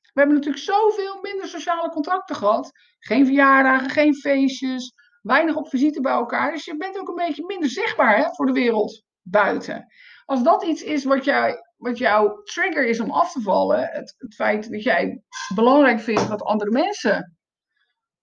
We 0.00 0.20
hebben 0.20 0.36
natuurlijk 0.36 0.64
zoveel 0.64 1.18
minder 1.22 1.48
sociale 1.48 1.88
contacten 1.88 2.36
gehad. 2.36 2.70
Geen 2.98 3.26
verjaardagen, 3.26 3.90
geen 3.90 4.14
feestjes, 4.14 4.92
weinig 5.22 5.56
op 5.56 5.68
visite 5.68 6.00
bij 6.00 6.12
elkaar. 6.12 6.52
Dus 6.52 6.64
je 6.64 6.76
bent 6.76 6.98
ook 6.98 7.08
een 7.08 7.26
beetje 7.26 7.44
minder 7.46 7.70
zichtbaar 7.70 8.16
hè, 8.16 8.34
voor 8.34 8.46
de 8.46 8.52
wereld 8.52 9.04
buiten. 9.22 9.86
Als 10.24 10.42
dat 10.42 10.64
iets 10.64 10.82
is 10.82 11.04
wat 11.04 11.24
jij 11.24 11.56
wat 11.84 11.98
jouw 11.98 12.42
trigger 12.42 12.86
is 12.86 13.00
om 13.00 13.10
af 13.10 13.32
te 13.32 13.40
vallen, 13.40 13.88
het, 13.92 14.34
feit 14.34 14.70
dat 14.70 14.82
jij 14.82 15.22
belangrijk 15.54 16.00
vindt 16.00 16.28
wat 16.28 16.42
andere 16.42 16.70
mensen 16.70 17.36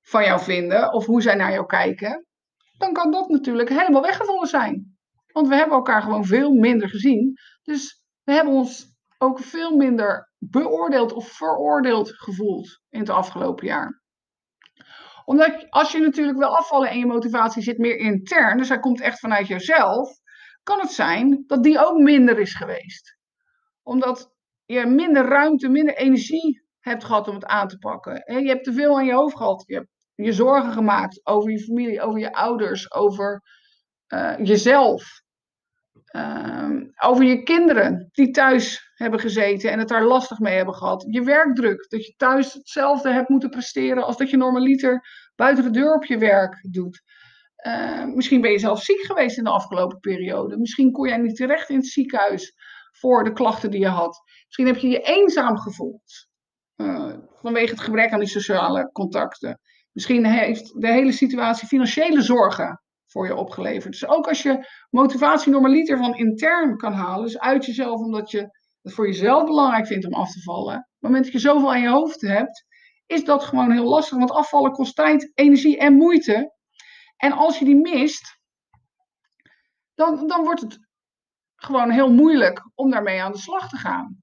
van 0.02 0.24
jou 0.24 0.40
vinden 0.40 0.94
of 0.94 1.06
hoe 1.06 1.22
zij 1.22 1.36
naar 1.36 1.52
jou 1.52 1.66
kijken, 1.66 2.26
dan 2.78 2.94
kan 2.94 3.12
dat 3.12 3.30
natuurlijk 3.30 3.70
helemaal 3.70 4.02
weggevallen 4.02 4.48
zijn. 4.48 4.98
Want 5.32 5.48
we 5.48 5.56
hebben 5.56 5.76
elkaar 5.76 6.02
gewoon 6.02 6.26
veel 6.26 6.54
minder 6.54 6.90
gezien. 6.90 7.34
Dus 7.64 8.06
we 8.24 8.34
hebben 8.34 8.54
ons 8.54 8.86
ook 9.18 9.40
veel 9.40 9.76
minder 9.76 10.32
beoordeeld 10.38 11.14
of 11.14 11.28
veroordeeld 11.28 12.12
gevoeld 12.12 12.82
in 12.90 13.00
het 13.00 13.10
afgelopen 13.10 13.66
jaar 13.66 14.02
omdat 15.26 15.66
als 15.70 15.92
je 15.92 16.00
natuurlijk 16.00 16.38
wil 16.38 16.58
afvallen 16.58 16.90
en 16.90 17.00
je 17.00 17.06
motivatie 17.06 17.62
zit 17.62 17.78
meer 17.78 17.98
intern, 17.98 18.58
dus 18.58 18.70
hij 18.70 18.80
komt 18.80 19.02
echt 19.02 19.20
vanuit 19.20 19.48
jezelf, 19.48 20.10
kan 20.64 20.80
het 20.80 20.92
zijn 20.92 21.44
dat 21.48 21.64
die 21.64 21.86
ook 21.86 21.98
minder 21.98 22.40
is 22.40 22.56
geweest. 22.56 23.20
Omdat 23.84 24.32
je 24.66 24.86
minder 24.86 25.26
ruimte, 25.26 25.70
minder 25.70 25.96
energie 25.96 26.64
hebt 26.80 27.04
gehad 27.04 27.28
om 27.28 27.36
het 27.36 27.46
aan 27.46 27.68
te 27.68 27.78
pakken. 27.78 28.42
Je 28.42 28.48
hebt 28.48 28.64
te 28.64 28.74
veel 28.74 28.98
aan 28.98 29.06
je 29.06 29.14
hoofd 29.14 29.38
gehad. 29.38 29.64
Je 29.66 29.74
hebt 29.74 29.90
je 30.16 30.34
zorgen 30.34 30.72
gemaakt 30.72 31.20
over 31.24 31.52
je 31.52 31.60
familie, 31.60 32.02
over 32.02 32.20
je 32.20 32.34
ouders, 32.34 32.94
over 32.94 33.42
uh, 34.08 34.34
jezelf. 34.38 35.22
Ehm, 36.06 36.84
over 36.98 37.24
je 37.24 37.44
kinderen 37.44 38.10
die 38.12 38.32
thuis 38.32 38.92
hebben 38.94 39.20
gezeten 39.20 39.72
en 39.72 39.80
het 39.80 39.88
daar 39.88 40.04
lastig 40.04 40.40
mee 40.40 40.56
hebben 40.56 40.76
gehad. 40.76 41.06
Je 41.10 41.24
werkdruk, 41.24 41.90
dat 41.90 42.06
je 42.06 42.14
thuis 42.18 42.54
hetzelfde 42.54 43.12
hebt 43.12 43.30
moeten 43.30 43.50
presteren 43.50 44.04
als 44.04 44.18
dat 44.18 44.30
je 44.30 44.38
normaliter 44.38 45.02
buiten 45.36 45.64
de 45.64 45.72
deur 45.72 45.94
op 45.94 46.06
je 46.06 46.18
werk 46.18 46.68
doet. 46.72 47.02
Ehm, 47.56 48.16
misschien 48.16 48.42
ben 48.42 48.52
je 48.52 48.60
zelf 48.60 48.84
ziek 48.84 49.00
geweest 49.00 49.38
in 49.38 49.44
de 49.44 49.50
afgelopen 49.50 50.00
periode. 50.00 50.58
Misschien 50.58 50.92
kon 50.92 51.08
jij 51.08 51.18
niet 51.18 51.36
terecht 51.36 51.70
in 51.70 51.76
het 51.76 51.88
ziekenhuis 51.88 52.54
voor 52.92 53.24
de 53.24 53.34
klachten 53.34 53.72
die 53.72 53.80
je 53.80 53.88
had. 53.88 54.22
Misschien 54.46 54.66
heb 54.66 54.78
je 54.78 54.88
je 54.88 55.02
eenzaam 55.02 55.58
gevoeld 55.58 56.30
uh, 56.76 57.14
vanwege 57.36 57.72
het 57.72 57.82
gebrek 57.82 58.12
aan 58.12 58.20
die 58.20 58.28
sociale 58.28 58.92
contacten. 58.92 59.60
Misschien 59.92 60.26
heeft 60.26 60.82
de 60.82 60.92
hele 60.92 61.12
situatie 61.12 61.68
financiële 61.68 62.22
zorgen 62.22 62.82
voor 63.06 63.28
je 63.28 63.36
opgeleverd. 63.36 63.92
Dus 63.92 64.08
ook 64.08 64.28
als 64.28 64.42
je 64.42 64.68
motivatie 64.90 65.52
normaliter 65.52 65.98
van 65.98 66.16
intern 66.16 66.78
kan 66.78 66.94
halen, 66.94 67.26
dus 67.26 67.40
uit 67.40 67.66
jezelf 67.66 68.00
omdat 68.00 68.32
je 68.32 68.60
het 68.82 68.94
voor 68.94 69.08
jezelf 69.08 69.44
belangrijk 69.44 69.88
vindt 69.88 70.06
om 70.06 70.14
af 70.14 70.32
te 70.32 70.42
vallen, 70.42 70.76
op 70.76 70.82
het 70.82 71.02
moment 71.02 71.24
dat 71.24 71.34
je 71.34 71.40
zoveel 71.40 71.72
aan 71.72 71.82
je 71.82 71.90
hoofd 71.90 72.22
hebt, 72.22 72.66
is 73.06 73.24
dat 73.24 73.44
gewoon 73.44 73.72
heel 73.72 73.90
lastig. 73.90 74.18
Want 74.18 74.32
afvallen 74.32 74.72
kost 74.72 74.96
tijd, 74.96 75.32
energie 75.34 75.78
en 75.78 75.94
moeite. 75.94 76.54
En 77.18 77.32
als 77.32 77.60
je 77.60 77.66
die 77.66 77.76
mist, 77.76 78.40
dan, 79.94 80.28
dan 80.28 80.44
wordt 80.44 80.62
het 80.62 80.80
gewoon 81.64 81.90
heel 81.90 82.12
moeilijk 82.12 82.70
om 82.76 82.92
daarmee 82.92 83.22
aan 83.22 83.32
de 83.32 83.38
slag 83.38 83.70
te 83.70 83.78
gaan. 83.78 84.22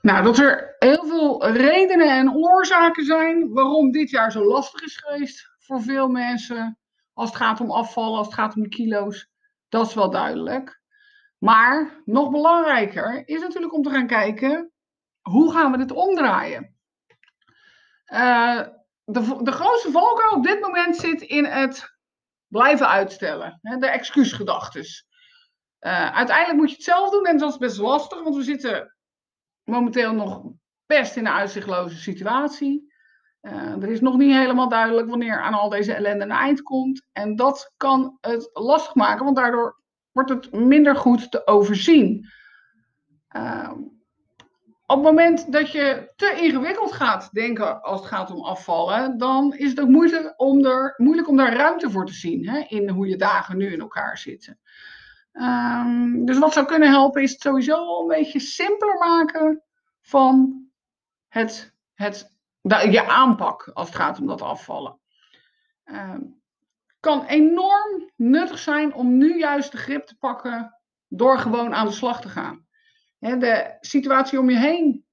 Nou, 0.00 0.24
dat 0.24 0.38
er 0.38 0.76
heel 0.78 1.06
veel 1.06 1.46
redenen 1.46 2.10
en 2.10 2.34
oorzaken 2.34 3.04
zijn 3.04 3.52
waarom 3.52 3.90
dit 3.90 4.10
jaar 4.10 4.32
zo 4.32 4.44
lastig 4.44 4.82
is 4.82 4.96
geweest 4.96 5.50
voor 5.58 5.82
veel 5.82 6.08
mensen. 6.08 6.78
Als 7.12 7.28
het 7.28 7.38
gaat 7.38 7.60
om 7.60 7.70
afvallen, 7.70 8.18
als 8.18 8.26
het 8.26 8.34
gaat 8.34 8.56
om 8.56 8.62
de 8.62 8.68
kilo's, 8.68 9.28
dat 9.68 9.86
is 9.86 9.94
wel 9.94 10.10
duidelijk. 10.10 10.80
Maar 11.38 12.02
nog 12.04 12.30
belangrijker 12.30 13.28
is 13.28 13.40
natuurlijk 13.40 13.72
om 13.72 13.82
te 13.82 13.90
gaan 13.90 14.06
kijken, 14.06 14.72
hoe 15.20 15.52
gaan 15.52 15.72
we 15.72 15.78
dit 15.78 15.92
omdraaien? 15.92 16.76
Uh, 18.12 18.60
de, 19.04 19.42
de 19.42 19.52
grootste 19.52 19.90
valkuil 19.90 20.32
op 20.32 20.44
dit 20.44 20.60
moment 20.60 20.96
zit 20.96 21.22
in 21.22 21.44
het 21.44 21.96
blijven 22.46 22.88
uitstellen, 22.88 23.58
hè, 23.62 23.76
de 23.76 23.86
excuusgedachtes. 23.86 25.06
Uh, 25.86 26.16
uiteindelijk 26.16 26.58
moet 26.58 26.68
je 26.68 26.74
het 26.74 26.84
zelf 26.84 27.10
doen 27.10 27.24
en 27.24 27.38
dat 27.38 27.50
is 27.50 27.58
best 27.58 27.78
lastig, 27.78 28.22
want 28.22 28.36
we 28.36 28.42
zitten 28.42 28.94
momenteel 29.64 30.12
nog 30.12 30.42
best 30.86 31.16
in 31.16 31.26
een 31.26 31.32
uitzichtloze 31.32 31.96
situatie. 31.96 32.92
Uh, 33.42 33.82
er 33.82 33.88
is 33.88 34.00
nog 34.00 34.16
niet 34.16 34.34
helemaal 34.34 34.68
duidelijk 34.68 35.08
wanneer 35.08 35.40
aan 35.40 35.54
al 35.54 35.68
deze 35.68 35.92
ellende 35.92 36.24
een 36.24 36.30
eind 36.30 36.62
komt. 36.62 37.06
En 37.12 37.36
dat 37.36 37.72
kan 37.76 38.18
het 38.20 38.50
lastig 38.52 38.94
maken, 38.94 39.24
want 39.24 39.36
daardoor 39.36 39.82
wordt 40.12 40.30
het 40.30 40.52
minder 40.52 40.96
goed 40.96 41.30
te 41.30 41.46
overzien. 41.46 42.28
Uh, 43.36 43.72
op 44.86 44.96
het 44.96 45.04
moment 45.04 45.52
dat 45.52 45.70
je 45.70 46.12
te 46.16 46.38
ingewikkeld 46.40 46.92
gaat 46.92 47.32
denken 47.32 47.82
als 47.82 48.00
het 48.00 48.08
gaat 48.08 48.30
om 48.30 48.44
afvallen, 48.44 49.18
dan 49.18 49.54
is 49.54 49.70
het 49.70 49.80
ook 49.80 49.88
moeilijk 49.88 50.34
om, 50.36 50.64
er, 50.64 50.94
moeilijk 50.96 51.28
om 51.28 51.36
daar 51.36 51.56
ruimte 51.56 51.90
voor 51.90 52.06
te 52.06 52.12
zien 52.12 52.48
hè, 52.48 52.58
in 52.68 52.88
hoe 52.88 53.08
je 53.08 53.16
dagen 53.16 53.56
nu 53.56 53.72
in 53.72 53.80
elkaar 53.80 54.18
zitten. 54.18 54.58
Um, 55.34 56.24
dus 56.24 56.38
wat 56.38 56.52
zou 56.52 56.66
kunnen 56.66 56.88
helpen 56.88 57.22
is 57.22 57.30
het 57.30 57.40
sowieso 57.40 58.00
een 58.00 58.06
beetje 58.06 58.40
simpeler 58.40 58.98
maken 58.98 59.62
van 60.00 60.64
het, 61.28 61.74
het 61.94 62.36
je 62.62 63.08
aanpak 63.08 63.70
als 63.72 63.86
het 63.86 63.96
gaat 63.96 64.18
om 64.18 64.26
dat 64.26 64.42
afvallen. 64.42 64.98
Uh, 65.84 66.14
kan 67.00 67.24
enorm 67.24 68.10
nuttig 68.16 68.58
zijn 68.58 68.94
om 68.94 69.16
nu 69.16 69.38
juist 69.38 69.72
de 69.72 69.78
grip 69.78 70.06
te 70.06 70.16
pakken 70.18 70.78
door 71.08 71.38
gewoon 71.38 71.74
aan 71.74 71.86
de 71.86 71.92
slag 71.92 72.20
te 72.20 72.28
gaan. 72.28 72.66
de 73.18 73.76
situatie 73.80 74.38
om 74.38 74.50
je 74.50 74.58
heen, 74.58 75.04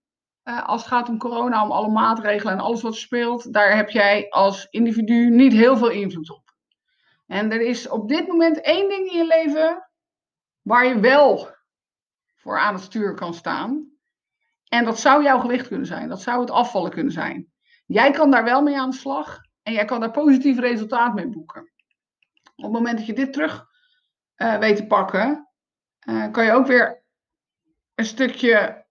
uh, 0.44 0.68
als 0.68 0.82
het 0.82 0.92
gaat 0.92 1.10
om 1.10 1.18
corona, 1.18 1.64
om 1.64 1.72
alle 1.72 1.92
maatregelen 1.92 2.54
en 2.54 2.60
alles 2.60 2.82
wat 2.82 2.96
speelt, 2.96 3.54
daar 3.54 3.76
heb 3.76 3.90
jij 3.90 4.30
als 4.30 4.68
individu 4.70 5.30
niet 5.30 5.54
heel 5.54 5.78
veel 5.78 5.90
invloed 5.90 6.32
op. 6.32 6.54
En 7.28 7.52
er 7.52 7.62
is 7.62 7.88
op 7.90 8.08
dit 8.08 8.28
moment 8.28 8.62
één 8.62 8.90
ding 8.90 9.12
in 9.12 9.18
je 9.18 9.26
leven 9.26 9.91
waar 10.62 10.86
je 10.86 11.00
wel 11.00 11.56
voor 12.36 12.60
aan 12.60 12.74
het 12.74 12.84
stuur 12.84 13.14
kan 13.14 13.34
staan. 13.34 13.90
En 14.68 14.86
dat 14.86 15.00
zou 15.00 15.24
jouw 15.24 15.40
gewicht 15.40 15.68
kunnen 15.68 15.88
zijn. 15.88 16.10
Dat 16.10 16.22
zou 16.22 16.40
het 16.40 16.52
afvallen 16.52 16.92
kunnen 16.92 17.14
zijn. 17.14 17.52
Jij 17.86 18.12
kan 18.12 18.32
daar 18.32 18.44
wel 18.44 18.62
mee 18.62 18.80
aan 18.80 18.90
de 18.90 18.96
slag 18.96 19.40
en 19.64 19.74
jij 19.74 19.86
kan 19.86 20.00
daar 20.00 20.12
positief 20.12 20.60
resultaat 20.60 21.14
mee 21.14 21.28
boeken. 21.28 21.72
Op 22.56 22.64
het 22.64 22.72
moment 22.72 22.98
dat 22.98 23.06
je 23.06 23.14
dit 23.14 23.34
terug 23.34 23.66
uh, 24.38 24.58
weet 24.58 24.76
te 24.76 24.86
pakken, 24.88 25.50
uh, 26.10 26.32
kan 26.32 26.46
je 26.46 26.52
ook 26.52 26.68
weer 26.68 27.04
een 27.96 28.06
stukje 28.06 28.86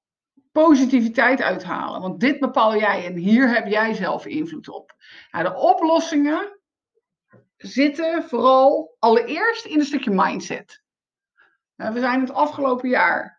positiviteit 0.52 1.42
uithalen. 1.42 2.00
Want 2.00 2.20
dit 2.20 2.40
bepaal 2.40 2.76
jij 2.76 3.06
en 3.06 3.16
hier 3.16 3.48
heb 3.48 3.66
jij 3.66 3.94
zelf 3.94 4.26
invloed 4.26 4.68
op. 4.68 4.94
Nou, 5.30 5.44
de 5.44 5.54
oplossingen 5.54 6.60
zitten 7.56 8.24
vooral 8.24 8.96
allereerst 8.98 9.64
in 9.64 9.78
een 9.78 9.84
stukje 9.84 10.10
mindset. 10.10 10.82
Uh, 11.80 11.90
we 11.90 12.00
zijn 12.00 12.20
het 12.20 12.32
afgelopen 12.32 12.88
jaar 12.88 13.38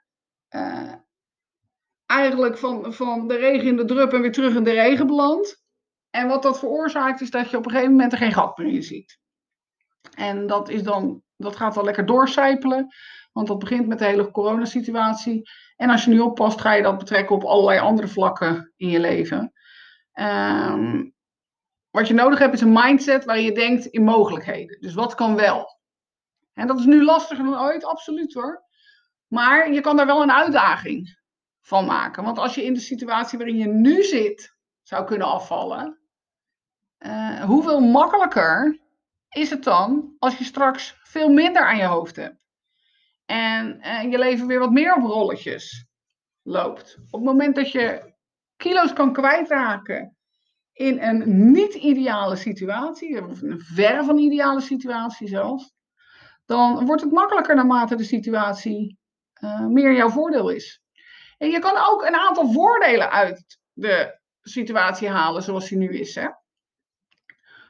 eigenlijk 2.06 2.58
van, 2.58 2.94
van 2.94 3.28
de 3.28 3.36
regen 3.36 3.68
in 3.68 3.76
de 3.76 3.86
drup 3.86 4.14
en 4.14 4.22
weer 4.22 4.32
terug 4.32 4.56
in 4.56 4.64
de 4.64 4.72
regen 4.72 5.08
beland. 5.08 5.64
En 6.10 6.28
wat 6.28 6.44
dat 6.44 6.60
veroorzaakt 6.60 7.22
is 7.22 7.32
dat 7.32 7.50
je 7.50 7.58
op 7.58 7.66
een 7.66 7.72
gegeven 7.72 7.92
moment 7.92 8.12
er 8.12 8.18
geen 8.18 8.32
gat 8.34 8.58
meer 8.58 8.74
in 8.74 8.84
ziet. 8.84 9.20
En 10.16 10.48
dat, 10.48 10.70
is 10.70 10.84
dan, 10.84 11.24
dat 11.36 11.56
gaat 11.56 11.76
wel 11.76 11.84
lekker 11.84 12.06
doorcijpelen, 12.06 12.88
want 13.32 13.48
dat 13.48 13.60
begint 13.60 13.88
met 13.88 14.00
de 14.00 14.06
hele 14.06 14.32
coronasituatie. 14.32 15.50
En 15.76 15.90
als 15.90 16.04
je 16.04 16.12
nu 16.12 16.20
oppast, 16.20 16.62
ga 16.62 16.74
je 16.74 16.84
dat 16.84 16.98
betrekken 16.98 17.36
op 17.36 17.44
allerlei 17.44 17.80
andere 17.80 18.08
vlakken 18.08 18.74
in 18.76 18.90
je 18.90 19.00
leven. 19.00 19.54
Um, 20.14 21.14
wat 21.90 22.08
je 22.08 22.14
nodig 22.14 22.40
hebt 22.40 22.54
is 22.54 22.62
een 22.62 22.74
mindset 22.74 23.26
waarin 23.26 23.46
je 23.46 23.52
denkt 23.52 23.86
in 23.86 24.04
mogelijkheden. 24.04 24.82
Dus 24.82 24.94
wat 24.94 25.16
kan 25.16 25.36
wel? 25.36 25.81
En 26.54 26.68
dat 26.68 26.80
is 26.80 26.86
nu 26.86 27.04
lastiger 27.04 27.44
dan 27.44 27.60
ooit, 27.60 27.86
absoluut 27.86 28.34
hoor. 28.34 28.64
Maar 29.28 29.72
je 29.72 29.82
kan 29.82 29.96
daar 29.96 30.06
wel 30.06 30.22
een 30.22 30.32
uitdaging 30.32 31.20
van 31.62 31.86
maken. 31.86 32.24
Want 32.24 32.38
als 32.38 32.56
je 32.56 32.64
in 32.64 32.74
de 32.74 32.80
situatie 32.80 33.38
waarin 33.38 33.58
je 33.58 33.68
nu 33.68 34.04
zit 34.04 34.56
zou 34.82 35.06
kunnen 35.06 35.28
afvallen, 35.28 36.00
uh, 37.00 37.44
hoeveel 37.44 37.80
makkelijker 37.80 38.80
is 39.30 39.50
het 39.50 39.64
dan 39.64 40.16
als 40.20 40.38
je 40.38 40.44
straks 40.44 41.00
veel 41.04 41.30
minder 41.30 41.66
aan 41.66 41.78
je 41.78 41.86
hoofd 41.86 42.16
hebt? 42.16 42.46
En, 43.26 43.82
en 43.82 44.10
je 44.10 44.18
leven 44.18 44.48
weer 44.48 44.60
wat 44.60 44.72
meer 44.72 44.96
op 44.96 45.04
rolletjes 45.04 45.86
loopt. 46.42 46.98
Op 46.98 47.12
het 47.12 47.24
moment 47.24 47.56
dat 47.56 47.72
je 47.72 48.14
kilo's 48.56 48.94
kan 48.94 49.14
kwijtraken 49.14 50.18
in 50.74 51.02
een 51.02 51.52
niet-ideale 51.52 52.36
situatie, 52.36 53.26
of 53.26 53.42
een 53.42 53.60
verre 53.60 54.04
van 54.04 54.18
ideale 54.18 54.62
situatie 54.62 55.28
zelfs, 55.28 55.74
dan 56.52 56.86
wordt 56.86 57.02
het 57.02 57.12
makkelijker 57.12 57.56
naarmate 57.56 57.96
de 57.96 58.04
situatie 58.04 59.00
uh, 59.44 59.66
meer 59.66 59.94
jouw 59.94 60.10
voordeel 60.10 60.50
is. 60.50 60.82
En 61.38 61.50
je 61.50 61.60
kan 61.60 61.78
ook 61.90 62.06
een 62.06 62.16
aantal 62.16 62.52
voordelen 62.52 63.12
uit 63.12 63.60
de 63.74 64.20
situatie 64.42 65.10
halen 65.10 65.44
zoals 65.44 65.70
die 65.70 65.78
nu 65.78 66.00
is. 66.00 66.16
Hè? 66.16 66.28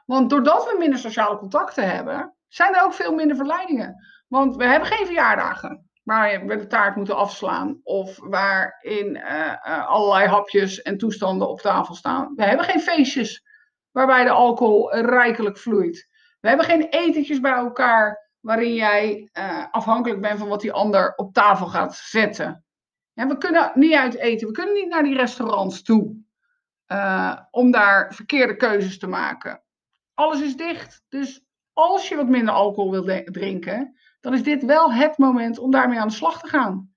Want 0.05 0.29
doordat 0.29 0.63
we 0.63 0.75
minder 0.77 0.99
sociale 0.99 1.37
contacten 1.37 1.89
hebben, 1.89 2.35
zijn 2.47 2.75
er 2.75 2.83
ook 2.83 2.93
veel 2.93 3.13
minder 3.13 3.35
verleidingen. 3.35 3.95
Want 4.27 4.55
we 4.55 4.65
hebben 4.65 4.87
geen 4.87 5.05
verjaardagen 5.05 5.89
waar 6.03 6.45
we 6.45 6.55
de 6.57 6.67
taart 6.67 6.95
moeten 6.95 7.15
afslaan 7.15 7.79
of 7.83 8.17
waarin 8.17 9.15
uh, 9.15 9.87
allerlei 9.87 10.27
hapjes 10.27 10.81
en 10.81 10.97
toestanden 10.97 11.49
op 11.49 11.61
tafel 11.61 11.95
staan. 11.95 12.33
We 12.35 12.43
hebben 12.43 12.65
geen 12.65 12.81
feestjes 12.81 13.43
waarbij 13.91 14.23
de 14.23 14.29
alcohol 14.29 14.95
rijkelijk 14.95 15.57
vloeit. 15.57 16.07
We 16.39 16.47
hebben 16.47 16.65
geen 16.65 16.87
etentjes 16.89 17.39
bij 17.39 17.53
elkaar 17.53 18.30
waarin 18.41 18.73
jij 18.73 19.29
uh, 19.33 19.65
afhankelijk 19.71 20.21
bent 20.21 20.39
van 20.39 20.47
wat 20.47 20.61
die 20.61 20.73
ander 20.73 21.13
op 21.15 21.33
tafel 21.33 21.67
gaat 21.67 21.95
zetten. 21.95 22.65
Ja, 23.13 23.27
we 23.27 23.37
kunnen 23.37 23.71
niet 23.73 23.93
uit 23.93 24.15
eten, 24.15 24.47
we 24.47 24.53
kunnen 24.53 24.73
niet 24.73 24.89
naar 24.89 25.03
die 25.03 25.15
restaurants 25.15 25.83
toe 25.83 26.15
uh, 26.87 27.37
om 27.51 27.71
daar 27.71 28.13
verkeerde 28.13 28.55
keuzes 28.55 28.99
te 28.99 29.07
maken 29.07 29.63
alles 30.21 30.41
is 30.41 30.55
dicht. 30.55 31.03
Dus 31.09 31.45
als 31.73 32.09
je 32.09 32.15
wat 32.15 32.27
minder 32.27 32.53
alcohol 32.53 32.91
wil 32.91 33.23
drinken, 33.25 33.95
dan 34.19 34.33
is 34.33 34.43
dit 34.43 34.65
wel 34.65 34.93
het 34.93 35.17
moment 35.17 35.59
om 35.59 35.71
daarmee 35.71 35.99
aan 35.99 36.07
de 36.07 36.13
slag 36.13 36.41
te 36.41 36.47
gaan. 36.47 36.93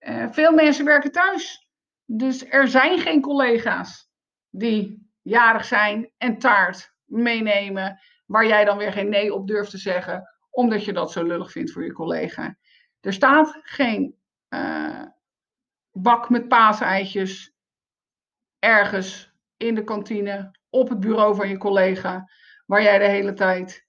Uh, 0.00 0.26
veel 0.30 0.52
mensen 0.52 0.84
werken 0.84 1.12
thuis. 1.12 1.68
Dus 2.04 2.46
er 2.50 2.68
zijn 2.68 2.98
geen 2.98 3.20
collega's 3.20 4.10
die 4.50 5.10
jarig 5.22 5.64
zijn 5.64 6.10
en 6.16 6.38
taart 6.38 6.94
meenemen, 7.04 8.00
waar 8.26 8.46
jij 8.46 8.64
dan 8.64 8.78
weer 8.78 8.92
geen 8.92 9.08
nee 9.08 9.34
op 9.34 9.46
durft 9.46 9.70
te 9.70 9.78
zeggen, 9.78 10.35
omdat 10.56 10.84
je 10.84 10.92
dat 10.92 11.12
zo 11.12 11.22
lullig 11.22 11.50
vindt 11.50 11.72
voor 11.72 11.84
je 11.84 11.92
collega. 11.92 12.56
Er 13.00 13.12
staat 13.12 13.58
geen 13.62 14.16
uh, 14.48 15.02
bak 15.92 16.30
met 16.30 16.48
paaseitjes 16.48 17.54
ergens 18.58 19.32
in 19.56 19.74
de 19.74 19.84
kantine, 19.84 20.58
op 20.70 20.88
het 20.88 21.00
bureau 21.00 21.34
van 21.34 21.48
je 21.48 21.58
collega, 21.58 22.30
waar 22.66 22.82
jij 22.82 22.98
de 22.98 23.04
hele 23.04 23.32
tijd 23.32 23.86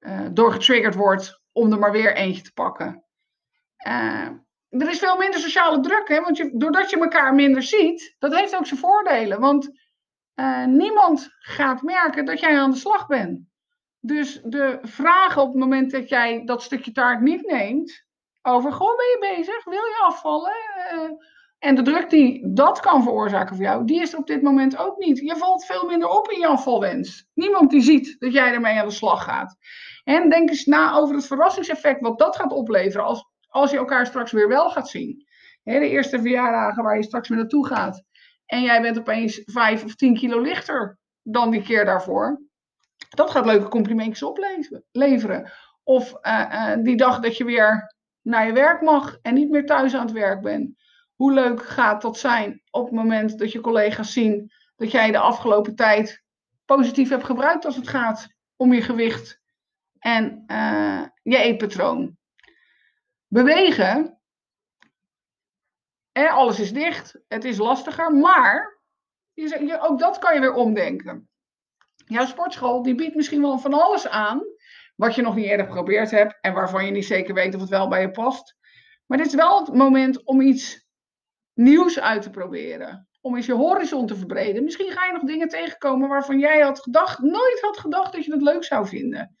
uh, 0.00 0.26
door 0.32 0.52
getriggerd 0.52 0.94
wordt 0.94 1.40
om 1.52 1.72
er 1.72 1.78
maar 1.78 1.92
weer 1.92 2.16
eentje 2.16 2.42
te 2.42 2.52
pakken. 2.52 3.04
Uh, 3.86 4.28
er 4.68 4.90
is 4.90 4.98
veel 4.98 5.16
minder 5.16 5.40
sociale 5.40 5.80
druk, 5.80 6.08
hè? 6.08 6.20
want 6.20 6.36
je, 6.36 6.50
doordat 6.56 6.90
je 6.90 7.00
elkaar 7.00 7.34
minder 7.34 7.62
ziet, 7.62 8.14
dat 8.18 8.34
heeft 8.34 8.56
ook 8.56 8.66
zijn 8.66 8.80
voordelen. 8.80 9.40
Want 9.40 9.84
niemand 10.66 11.28
gaat 11.38 11.82
merken 11.82 12.24
dat 12.24 12.40
jij 12.40 12.58
aan 12.58 12.70
de 12.70 12.76
slag 12.76 13.06
bent. 13.06 13.40
Dus 14.06 14.40
de 14.44 14.78
vragen 14.82 15.42
op 15.42 15.48
het 15.48 15.60
moment 15.60 15.90
dat 15.90 16.08
jij 16.08 16.42
dat 16.44 16.62
stukje 16.62 16.92
taart 16.92 17.20
niet 17.20 17.46
neemt, 17.46 18.04
over, 18.42 18.72
goh, 18.72 18.96
ben 18.96 19.06
je 19.06 19.34
bezig? 19.36 19.64
Wil 19.64 19.84
je 19.84 20.02
afvallen? 20.06 20.52
Uh, 20.94 21.10
en 21.58 21.74
de 21.74 21.82
druk 21.82 22.10
die 22.10 22.52
dat 22.54 22.80
kan 22.80 23.02
veroorzaken 23.02 23.56
voor 23.56 23.64
jou, 23.64 23.84
die 23.84 24.00
is 24.00 24.12
er 24.12 24.18
op 24.18 24.26
dit 24.26 24.42
moment 24.42 24.76
ook 24.78 24.98
niet. 24.98 25.18
Je 25.18 25.36
valt 25.36 25.64
veel 25.64 25.86
minder 25.86 26.08
op 26.08 26.30
in 26.30 26.38
je 26.38 26.46
afvalwens. 26.46 27.26
Niemand 27.34 27.70
die 27.70 27.80
ziet 27.80 28.16
dat 28.18 28.32
jij 28.32 28.52
ermee 28.52 28.78
aan 28.78 28.86
de 28.86 28.92
slag 28.92 29.24
gaat. 29.24 29.56
En 30.04 30.30
denk 30.30 30.48
eens 30.48 30.64
na 30.64 30.94
over 30.94 31.14
het 31.14 31.26
verrassingseffect 31.26 32.00
wat 32.00 32.18
dat 32.18 32.36
gaat 32.36 32.52
opleveren 32.52 33.06
als, 33.06 33.24
als 33.48 33.70
je 33.70 33.76
elkaar 33.76 34.06
straks 34.06 34.32
weer 34.32 34.48
wel 34.48 34.70
gaat 34.70 34.88
zien. 34.88 35.26
de 35.62 35.88
eerste 35.88 36.20
verjaardagen 36.20 36.82
waar 36.82 36.96
je 36.96 37.04
straks 37.04 37.28
weer 37.28 37.38
naartoe 37.38 37.66
gaat. 37.66 38.02
En 38.46 38.62
jij 38.62 38.82
bent 38.82 38.98
opeens 38.98 39.42
5 39.44 39.84
of 39.84 39.94
10 39.94 40.14
kilo 40.14 40.40
lichter 40.40 40.98
dan 41.22 41.50
die 41.50 41.62
keer 41.62 41.84
daarvoor. 41.84 42.45
Dat 43.08 43.30
gaat 43.30 43.46
leuke 43.46 43.68
complimentjes 43.68 44.22
opleveren. 44.22 45.52
Of 45.82 46.14
uh, 46.22 46.50
uh, 46.52 46.84
die 46.84 46.96
dag 46.96 47.20
dat 47.20 47.36
je 47.36 47.44
weer 47.44 47.94
naar 48.22 48.46
je 48.46 48.52
werk 48.52 48.80
mag 48.80 49.18
en 49.22 49.34
niet 49.34 49.50
meer 49.50 49.66
thuis 49.66 49.94
aan 49.94 50.06
het 50.06 50.12
werk 50.12 50.42
bent. 50.42 50.74
Hoe 51.14 51.32
leuk 51.32 51.62
gaat 51.62 52.02
dat 52.02 52.18
zijn 52.18 52.62
op 52.70 52.84
het 52.84 52.94
moment 52.94 53.38
dat 53.38 53.52
je 53.52 53.60
collega's 53.60 54.12
zien 54.12 54.52
dat 54.76 54.90
jij 54.90 55.10
de 55.10 55.18
afgelopen 55.18 55.74
tijd 55.74 56.24
positief 56.64 57.08
hebt 57.08 57.24
gebruikt 57.24 57.64
als 57.64 57.76
het 57.76 57.88
gaat 57.88 58.28
om 58.56 58.72
je 58.72 58.82
gewicht 58.82 59.40
en 59.98 60.44
uh, 60.46 61.02
je 61.22 61.36
eetpatroon. 61.36 62.16
Bewegen, 63.26 64.20
alles 66.12 66.60
is 66.60 66.72
dicht, 66.72 67.18
het 67.28 67.44
is 67.44 67.58
lastiger, 67.58 68.14
maar 68.14 68.80
je, 69.32 69.78
ook 69.80 69.98
dat 69.98 70.18
kan 70.18 70.34
je 70.34 70.40
weer 70.40 70.54
omdenken. 70.54 71.28
Jouw 72.08 72.26
sportschool 72.26 72.82
die 72.82 72.94
biedt 72.94 73.14
misschien 73.14 73.40
wel 73.40 73.58
van 73.58 73.74
alles 73.74 74.08
aan 74.08 74.42
wat 74.96 75.14
je 75.14 75.22
nog 75.22 75.34
niet 75.34 75.44
eerder 75.44 75.66
geprobeerd 75.66 76.10
hebt 76.10 76.38
en 76.40 76.52
waarvan 76.52 76.84
je 76.84 76.90
niet 76.90 77.06
zeker 77.06 77.34
weet 77.34 77.54
of 77.54 77.60
het 77.60 77.70
wel 77.70 77.88
bij 77.88 78.00
je 78.00 78.10
past. 78.10 78.56
Maar 79.06 79.18
dit 79.18 79.26
is 79.26 79.34
wel 79.34 79.58
het 79.58 79.74
moment 79.74 80.24
om 80.24 80.40
iets 80.40 80.86
nieuws 81.54 82.00
uit 82.00 82.22
te 82.22 82.30
proberen. 82.30 83.08
Om 83.20 83.36
eens 83.36 83.46
je 83.46 83.52
horizon 83.52 84.06
te 84.06 84.16
verbreden. 84.16 84.64
Misschien 84.64 84.90
ga 84.90 85.06
je 85.06 85.12
nog 85.12 85.22
dingen 85.22 85.48
tegenkomen 85.48 86.08
waarvan 86.08 86.38
jij 86.38 86.60
had 86.60 86.80
gedacht, 86.80 87.18
nooit 87.18 87.60
had 87.60 87.78
gedacht 87.78 88.12
dat 88.12 88.24
je 88.24 88.32
het 88.32 88.42
leuk 88.42 88.64
zou 88.64 88.86
vinden. 88.86 89.36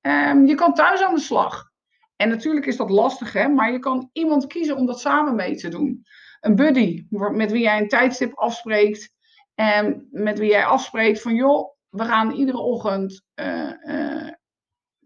Um, 0.00 0.46
je 0.46 0.54
kan 0.54 0.74
thuis 0.74 1.02
aan 1.02 1.14
de 1.14 1.20
slag. 1.20 1.70
En 2.16 2.28
natuurlijk 2.28 2.66
is 2.66 2.76
dat 2.76 2.90
lastig, 2.90 3.32
hè? 3.32 3.48
maar 3.48 3.72
je 3.72 3.78
kan 3.78 4.10
iemand 4.12 4.46
kiezen 4.46 4.76
om 4.76 4.86
dat 4.86 5.00
samen 5.00 5.34
mee 5.34 5.56
te 5.56 5.68
doen. 5.68 6.02
Een 6.40 6.56
buddy 6.56 7.06
met 7.10 7.50
wie 7.50 7.62
jij 7.62 7.80
een 7.80 7.88
tijdstip 7.88 8.34
afspreekt. 8.34 9.14
En 9.54 10.08
met 10.10 10.38
wie 10.38 10.50
jij 10.50 10.64
afspreekt 10.64 11.22
van, 11.22 11.34
joh, 11.34 11.78
we 11.90 12.04
gaan 12.04 12.30
iedere 12.30 12.58
ochtend 12.58 13.22
uh, 13.34 13.72
uh, 13.84 14.28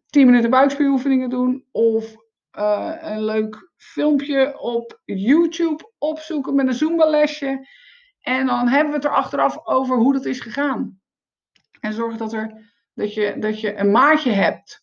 10 0.06 0.26
minuten 0.26 0.50
buikspieroefeningen 0.50 1.30
doen. 1.30 1.64
Of 1.70 2.16
uh, 2.58 2.94
een 3.00 3.24
leuk 3.24 3.70
filmpje 3.76 4.60
op 4.60 5.00
YouTube 5.04 5.92
opzoeken 5.98 6.54
met 6.54 6.66
een 6.66 6.74
Zumba-lesje. 6.74 7.68
En 8.20 8.46
dan 8.46 8.68
hebben 8.68 8.88
we 8.88 8.96
het 8.96 9.04
er 9.04 9.14
achteraf 9.14 9.66
over 9.66 9.96
hoe 9.96 10.12
dat 10.12 10.24
is 10.24 10.40
gegaan. 10.40 11.00
En 11.80 11.92
zorg 11.92 12.16
dat, 12.16 12.32
er, 12.32 12.72
dat, 12.94 13.14
je, 13.14 13.36
dat 13.38 13.60
je 13.60 13.76
een 13.76 13.90
maatje 13.90 14.30
hebt 14.30 14.82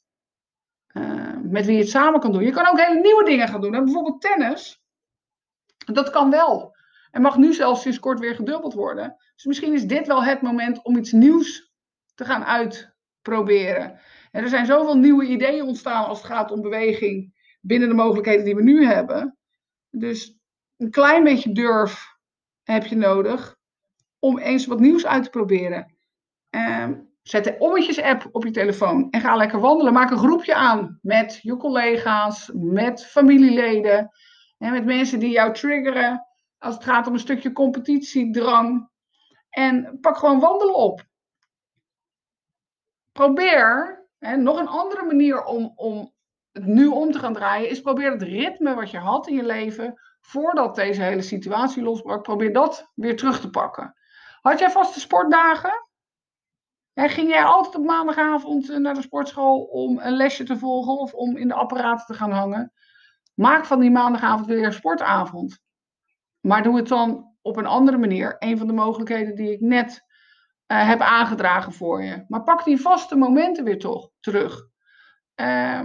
met 1.42 1.66
wie 1.66 1.76
je 1.76 1.82
het 1.82 1.90
samen 1.90 2.20
kan 2.20 2.32
doen. 2.32 2.44
Je 2.44 2.52
kan 2.52 2.68
ook 2.68 2.80
hele 2.80 3.02
nieuwe 3.02 3.24
dingen 3.24 3.48
gaan 3.48 3.62
doen. 3.62 3.72
bijvoorbeeld 3.72 4.22
tennis. 4.22 4.82
Dat 5.86 6.10
kan 6.10 6.30
wel. 6.30 6.76
En 7.12 7.22
mag 7.22 7.38
nu 7.38 7.54
zelfs 7.54 7.82
sinds 7.82 8.00
kort 8.00 8.20
weer 8.20 8.36
gedubbeld 8.36 8.74
worden. 8.74 9.16
Dus 9.36 9.46
misschien 9.46 9.74
is 9.74 9.86
dit 9.86 10.08
wel 10.08 10.24
het 10.24 10.42
moment 10.42 10.84
om 10.84 10.98
iets 10.98 11.12
nieuws 11.12 11.71
te 12.22 12.28
gaan 12.28 12.46
uitproberen. 12.46 14.00
En 14.32 14.44
er 14.44 14.50
zijn 14.50 14.66
zoveel 14.66 14.98
nieuwe 14.98 15.26
ideeën 15.26 15.64
ontstaan 15.64 16.06
als 16.06 16.18
het 16.18 16.28
gaat 16.28 16.52
om 16.52 16.62
beweging 16.62 17.34
binnen 17.62 17.90
de 17.90 17.96
mogelijkheden 17.96 18.46
die 18.46 18.56
we 18.56 18.64
nu 18.64 18.86
hebben. 18.86 19.38
Dus 19.90 20.38
een 20.78 20.92
klein 20.92 21.24
beetje 21.24 21.52
durf 21.52 22.18
heb 22.64 22.86
je 22.86 22.96
nodig 22.96 23.58
om 24.20 24.38
eens 24.38 24.66
wat 24.66 24.80
nieuws 24.80 25.06
uit 25.06 25.24
te 25.24 25.30
proberen. 25.30 25.96
Um, 26.50 27.10
zet 27.22 27.44
de 27.44 27.56
ommetjes-app 27.60 28.30
op 28.32 28.44
je 28.44 28.52
telefoon 28.52 29.10
en 29.10 29.22
ga 29.22 29.36
lekker 29.36 29.60
wandelen. 29.60 29.94
Maak 29.94 30.12
een 30.12 30.18
groepje 30.18 30.56
aan 30.56 31.00
met 31.02 31.40
je 31.42 31.58
collega's, 31.58 32.52
met 32.54 33.06
familieleden 33.06 34.10
en 34.58 34.72
met 34.72 34.86
mensen 34.86 35.20
die 35.20 35.32
jou 35.32 35.54
triggeren 35.54 36.26
als 36.58 36.74
het 36.74 36.84
gaat 36.84 37.08
om 37.08 37.14
een 37.14 37.20
stukje 37.20 37.52
competitiedrang. 37.52 38.90
En 39.50 39.98
pak 40.02 40.18
gewoon 40.18 40.40
wandelen 40.40 40.76
op. 40.76 41.10
Probeer, 43.12 44.00
hè, 44.20 44.38
nog 44.38 44.60
een 44.60 44.68
andere 44.68 45.06
manier 45.06 45.44
om, 45.44 45.72
om 45.76 46.14
het 46.52 46.66
nu 46.66 46.88
om 46.88 47.12
te 47.12 47.20
gaan 47.20 47.34
draaien, 47.34 47.70
is 47.70 47.82
probeer 47.82 48.12
het 48.12 48.22
ritme 48.22 48.76
wat 48.76 48.92
je 48.92 48.98
had 48.98 49.28
in 49.28 49.36
je 49.36 49.44
leven 49.44 50.00
voordat 50.22 50.76
deze 50.76 51.02
hele 51.02 51.22
situatie 51.22 51.84
losbrak, 51.84 52.24
probeer 52.24 52.54
dat 52.54 52.92
weer 52.96 53.18
terug 53.18 53.40
te 53.40 53.50
pakken. 53.50 53.96
Had 54.42 54.60
jij 54.60 54.72
vaste 54.72 55.00
sportdagen? 55.00 55.90
Ging 56.94 57.30
jij 57.30 57.44
altijd 57.44 57.76
op 57.76 57.86
maandagavond 57.86 58.70
eh, 58.70 58.78
naar 58.78 58.94
de 58.94 59.02
sportschool 59.02 59.62
om 59.62 60.00
een 60.00 60.14
lesje 60.14 60.44
te 60.44 60.58
volgen 60.58 60.98
of 60.98 61.14
om 61.14 61.38
in 61.38 61.48
de 61.48 61.54
apparaten 61.54 62.06
te 62.06 62.14
gaan 62.14 62.32
hangen? 62.32 62.74
Maak 63.34 63.66
van 63.66 63.80
die 63.80 63.92
maandagavond 63.92 64.46
weer 64.46 64.74
sportavond. 64.74 65.60
Maar 66.40 66.64
doe 66.64 66.78
het 66.78 66.88
dan 66.88 67.36
op 67.42 67.58
een 67.58 67.66
andere 67.66 67.98
manier. 67.98 68.36
Een 68.40 68.58
van 68.58 68.68
de 68.68 68.74
mogelijkheden 68.74 69.36
die 69.36 69.52
ik 69.52 69.60
net 69.60 70.06
uh, 70.72 70.88
heb 70.88 71.02
aangedragen 71.02 71.74
voor 71.74 72.04
je. 72.04 72.26
Maar 72.28 72.44
pak 72.44 72.64
die 72.64 72.82
vaste 72.82 73.16
momenten 73.16 73.64
weer 73.64 73.80
toch 73.80 74.10
terug. 74.20 74.68
Uh, 75.36 75.82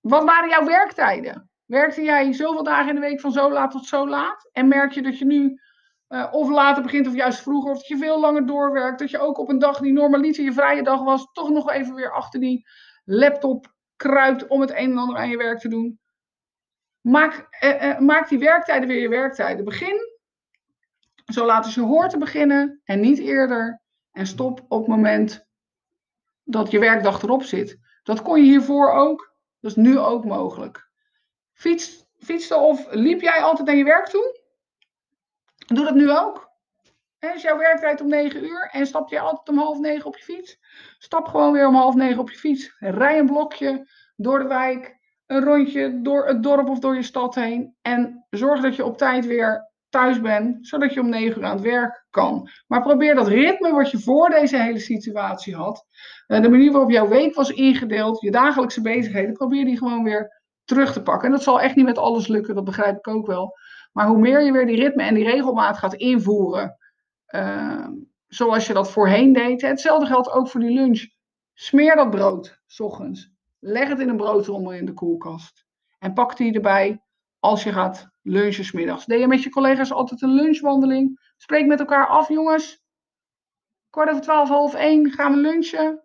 wat 0.00 0.24
waren 0.24 0.48
jouw 0.48 0.64
werktijden? 0.64 1.50
Werkte 1.64 2.02
jij 2.02 2.32
zoveel 2.32 2.62
dagen 2.62 2.88
in 2.88 2.94
de 2.94 3.00
week 3.00 3.20
van 3.20 3.32
zo 3.32 3.52
laat 3.52 3.70
tot 3.70 3.86
zo 3.86 4.08
laat? 4.08 4.48
En 4.52 4.68
merk 4.68 4.92
je 4.92 5.02
dat 5.02 5.18
je 5.18 5.24
nu 5.24 5.60
uh, 6.08 6.28
of 6.30 6.48
later 6.48 6.82
begint 6.82 7.06
of 7.06 7.14
juist 7.14 7.42
vroeger, 7.42 7.70
of 7.70 7.76
dat 7.76 7.86
je 7.86 7.96
veel 7.96 8.20
langer 8.20 8.46
doorwerkt, 8.46 8.98
dat 8.98 9.10
je 9.10 9.18
ook 9.18 9.38
op 9.38 9.48
een 9.48 9.58
dag 9.58 9.80
die 9.80 9.92
normaliter 9.92 10.44
je 10.44 10.52
vrije 10.52 10.82
dag 10.82 11.02
was, 11.02 11.32
toch 11.32 11.50
nog 11.50 11.70
even 11.70 11.94
weer 11.94 12.12
achter 12.12 12.40
die 12.40 12.68
laptop 13.04 13.74
kruipt 13.96 14.46
om 14.46 14.60
het 14.60 14.70
een 14.70 14.90
en 14.90 14.98
ander 14.98 15.16
aan 15.16 15.28
je 15.28 15.36
werk 15.36 15.58
te 15.58 15.68
doen? 15.68 16.00
Maak, 17.00 17.46
uh, 17.64 17.98
maak 17.98 18.28
die 18.28 18.38
werktijden 18.38 18.88
weer 18.88 19.00
je 19.00 19.08
werktijden. 19.08 19.64
Begin 19.64 19.96
zo 21.24 21.46
laat 21.46 21.64
als 21.64 21.74
je 21.74 21.80
hoort 21.80 22.10
te 22.10 22.18
beginnen 22.18 22.80
en 22.84 23.00
niet 23.00 23.18
eerder. 23.18 23.80
En 24.18 24.26
stop 24.26 24.64
op 24.68 24.78
het 24.78 24.88
moment 24.88 25.46
dat 26.44 26.70
je 26.70 26.78
werkdag 26.78 27.22
erop 27.22 27.42
zit. 27.42 27.78
Dat 28.02 28.22
kon 28.22 28.38
je 28.38 28.50
hiervoor 28.50 28.92
ook. 28.92 29.34
Dat 29.60 29.70
is 29.70 29.76
nu 29.76 29.98
ook 29.98 30.24
mogelijk. 30.24 30.90
Fiets, 31.52 32.06
fietste 32.16 32.56
of 32.56 32.86
liep 32.90 33.20
jij 33.20 33.42
altijd 33.42 33.66
naar 33.66 33.76
je 33.76 33.84
werk 33.84 34.06
toe? 34.06 34.40
Doe 35.66 35.84
dat 35.84 35.94
nu 35.94 36.10
ook. 36.10 36.50
He, 37.18 37.28
is 37.28 37.42
jouw 37.42 37.58
werktijd 37.58 38.00
om 38.00 38.08
9 38.08 38.44
uur 38.44 38.68
en 38.72 38.86
stap 38.86 39.08
je 39.08 39.20
altijd 39.20 39.48
om 39.48 39.58
half 39.58 39.78
negen 39.78 40.06
op 40.06 40.16
je 40.16 40.24
fiets? 40.24 40.58
Stap 40.98 41.26
gewoon 41.26 41.52
weer 41.52 41.66
om 41.66 41.74
half 41.74 41.94
negen 41.94 42.20
op 42.20 42.30
je 42.30 42.38
fiets. 42.38 42.74
Rij 42.78 43.18
een 43.18 43.26
blokje 43.26 43.88
door 44.16 44.38
de 44.38 44.48
wijk, 44.48 44.98
een 45.26 45.44
rondje 45.44 46.02
door 46.02 46.26
het 46.26 46.42
dorp 46.42 46.68
of 46.68 46.78
door 46.78 46.94
je 46.94 47.02
stad 47.02 47.34
heen. 47.34 47.76
En 47.82 48.26
zorg 48.30 48.60
dat 48.60 48.76
je 48.76 48.84
op 48.84 48.98
tijd 48.98 49.26
weer 49.26 49.70
thuis 49.88 50.20
bent, 50.20 50.66
zodat 50.66 50.94
je 50.94 51.00
om 51.00 51.08
9 51.08 51.38
uur 51.38 51.46
aan 51.46 51.56
het 51.56 51.64
werk 51.64 52.06
kan. 52.10 52.48
Maar 52.66 52.82
probeer 52.82 53.14
dat 53.14 53.28
ritme 53.28 53.72
wat 53.72 53.90
je 53.90 53.98
voor 53.98 54.28
deze 54.28 54.62
hele 54.62 54.78
situatie 54.78 55.54
had, 55.54 55.86
eh, 56.26 56.42
de 56.42 56.48
manier 56.48 56.72
waarop 56.72 56.90
jouw 56.90 57.08
week 57.08 57.34
was 57.34 57.50
ingedeeld, 57.50 58.20
je 58.20 58.30
dagelijkse 58.30 58.80
bezigheden, 58.80 59.32
probeer 59.32 59.64
die 59.64 59.78
gewoon 59.78 60.04
weer 60.04 60.42
terug 60.64 60.92
te 60.92 61.02
pakken. 61.02 61.26
En 61.26 61.32
dat 61.32 61.42
zal 61.42 61.60
echt 61.60 61.76
niet 61.76 61.84
met 61.84 61.98
alles 61.98 62.26
lukken, 62.26 62.54
dat 62.54 62.64
begrijp 62.64 62.96
ik 62.96 63.08
ook 63.08 63.26
wel. 63.26 63.56
Maar 63.92 64.06
hoe 64.06 64.18
meer 64.18 64.40
je 64.40 64.52
weer 64.52 64.66
die 64.66 64.82
ritme 64.82 65.02
en 65.02 65.14
die 65.14 65.24
regelmaat 65.24 65.78
gaat 65.78 65.94
invoeren, 65.94 66.76
uh, 67.34 67.88
zoals 68.26 68.66
je 68.66 68.72
dat 68.72 68.90
voorheen 68.90 69.32
deed. 69.32 69.62
Hetzelfde 69.62 70.06
geldt 70.06 70.30
ook 70.30 70.48
voor 70.48 70.60
die 70.60 70.70
lunch. 70.70 71.06
Smeer 71.54 71.96
dat 71.96 72.10
brood, 72.10 72.60
s 72.66 72.80
ochtends. 72.80 73.30
Leg 73.58 73.88
het 73.88 74.00
in 74.00 74.08
een 74.08 74.16
broodrommel 74.16 74.72
in 74.72 74.84
de 74.84 74.92
koelkast. 74.92 75.66
En 75.98 76.12
pak 76.12 76.36
die 76.36 76.52
erbij 76.52 77.02
als 77.40 77.62
je 77.62 77.72
gaat 77.72 78.08
lunchen 78.28 78.64
s 78.64 78.72
middags. 78.72 79.06
Deed 79.06 79.20
je 79.20 79.26
met 79.26 79.42
je 79.42 79.50
collega's 79.50 79.92
altijd 79.92 80.22
een 80.22 80.34
lunchwandeling? 80.34 81.32
Spreek 81.36 81.66
met 81.66 81.80
elkaar 81.80 82.06
af, 82.06 82.28
jongens. 82.28 82.82
Kwart 83.90 84.08
over 84.08 84.22
twaalf, 84.22 84.48
half 84.48 84.74
één 84.74 85.10
gaan 85.10 85.32
we 85.32 85.38
lunchen. 85.38 86.02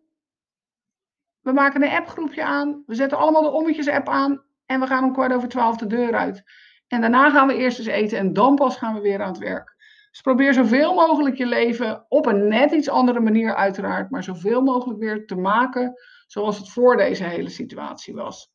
We 1.41 1.51
maken 1.51 1.83
een 1.83 1.89
appgroepje 1.89 2.43
aan. 2.43 2.83
We 2.85 2.95
zetten 2.95 3.17
allemaal 3.17 3.41
de 3.41 3.51
ommetjes 3.51 3.87
app 3.87 4.07
aan. 4.07 4.43
En 4.65 4.79
we 4.79 4.87
gaan 4.87 5.03
om 5.03 5.13
kwart 5.13 5.33
over 5.33 5.49
twaalf 5.49 5.77
de 5.77 5.87
deur 5.87 6.15
uit. 6.15 6.43
En 6.87 7.01
daarna 7.01 7.29
gaan 7.29 7.47
we 7.47 7.55
eerst 7.55 7.77
eens 7.77 7.87
eten 7.87 8.17
en 8.17 8.33
dan 8.33 8.55
pas 8.55 8.77
gaan 8.77 8.93
we 8.93 9.01
weer 9.01 9.21
aan 9.21 9.31
het 9.31 9.37
werk. 9.37 9.75
Dus 10.11 10.21
probeer 10.21 10.53
zoveel 10.53 10.93
mogelijk 10.93 11.37
je 11.37 11.45
leven 11.45 12.05
op 12.09 12.25
een 12.25 12.47
net 12.47 12.71
iets 12.71 12.89
andere 12.89 13.19
manier 13.19 13.55
uiteraard, 13.55 14.09
maar 14.09 14.23
zoveel 14.23 14.61
mogelijk 14.61 14.99
weer 14.99 15.25
te 15.25 15.35
maken 15.35 15.93
zoals 16.27 16.57
het 16.57 16.69
voor 16.69 16.97
deze 16.97 17.23
hele 17.23 17.49
situatie 17.49 18.13
was. 18.13 18.51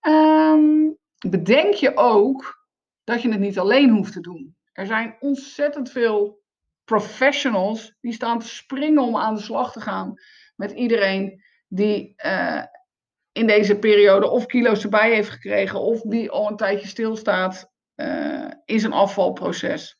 Ehm, 0.00 0.90
bedenk 1.28 1.74
je 1.74 1.96
ook 1.96 2.63
dat 3.04 3.22
je 3.22 3.30
het 3.30 3.40
niet 3.40 3.58
alleen 3.58 3.90
hoeft 3.90 4.12
te 4.12 4.20
doen. 4.20 4.56
Er 4.72 4.86
zijn 4.86 5.16
ontzettend 5.20 5.90
veel 5.90 6.42
professionals 6.84 7.94
die 8.00 8.12
staan 8.12 8.38
te 8.38 8.48
springen 8.48 9.02
om 9.02 9.16
aan 9.16 9.34
de 9.34 9.40
slag 9.40 9.72
te 9.72 9.80
gaan 9.80 10.14
met 10.56 10.70
iedereen 10.70 11.42
die 11.68 12.14
uh, 12.24 12.62
in 13.32 13.46
deze 13.46 13.78
periode 13.78 14.28
of 14.28 14.46
kilo's 14.46 14.82
erbij 14.82 15.14
heeft 15.14 15.30
gekregen 15.30 15.80
of 15.80 16.00
die 16.00 16.30
al 16.30 16.50
een 16.50 16.56
tijdje 16.56 16.86
stilstaat 16.86 17.72
uh, 17.96 18.50
in 18.64 18.80
zijn 18.80 18.92
afvalproces. 18.92 19.98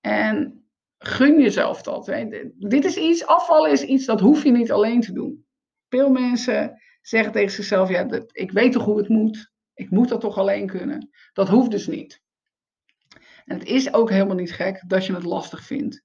En 0.00 0.64
gun 0.98 1.40
jezelf 1.40 1.82
dat. 1.82 2.06
Hè. 2.06 2.50
Dit 2.58 2.84
is 2.84 2.96
iets, 2.96 3.26
afvallen 3.26 3.70
is 3.70 3.82
iets, 3.82 4.04
dat 4.04 4.20
hoef 4.20 4.44
je 4.44 4.50
niet 4.50 4.72
alleen 4.72 5.00
te 5.00 5.12
doen. 5.12 5.46
Veel 5.88 6.10
mensen 6.10 6.82
zeggen 7.00 7.32
tegen 7.32 7.50
zichzelf, 7.50 7.88
ja, 7.88 8.06
ik 8.32 8.52
weet 8.52 8.72
toch 8.72 8.84
hoe 8.84 8.98
het 8.98 9.08
moet. 9.08 9.50
Ik 9.74 9.90
moet 9.90 10.08
dat 10.08 10.20
toch 10.20 10.38
alleen 10.38 10.66
kunnen. 10.66 11.10
Dat 11.32 11.48
hoeft 11.48 11.70
dus 11.70 11.86
niet. 11.86 12.21
En 13.44 13.58
het 13.58 13.68
is 13.68 13.92
ook 13.92 14.10
helemaal 14.10 14.36
niet 14.36 14.52
gek 14.52 14.82
dat 14.86 15.06
je 15.06 15.14
het 15.14 15.24
lastig 15.24 15.62
vindt. 15.64 16.04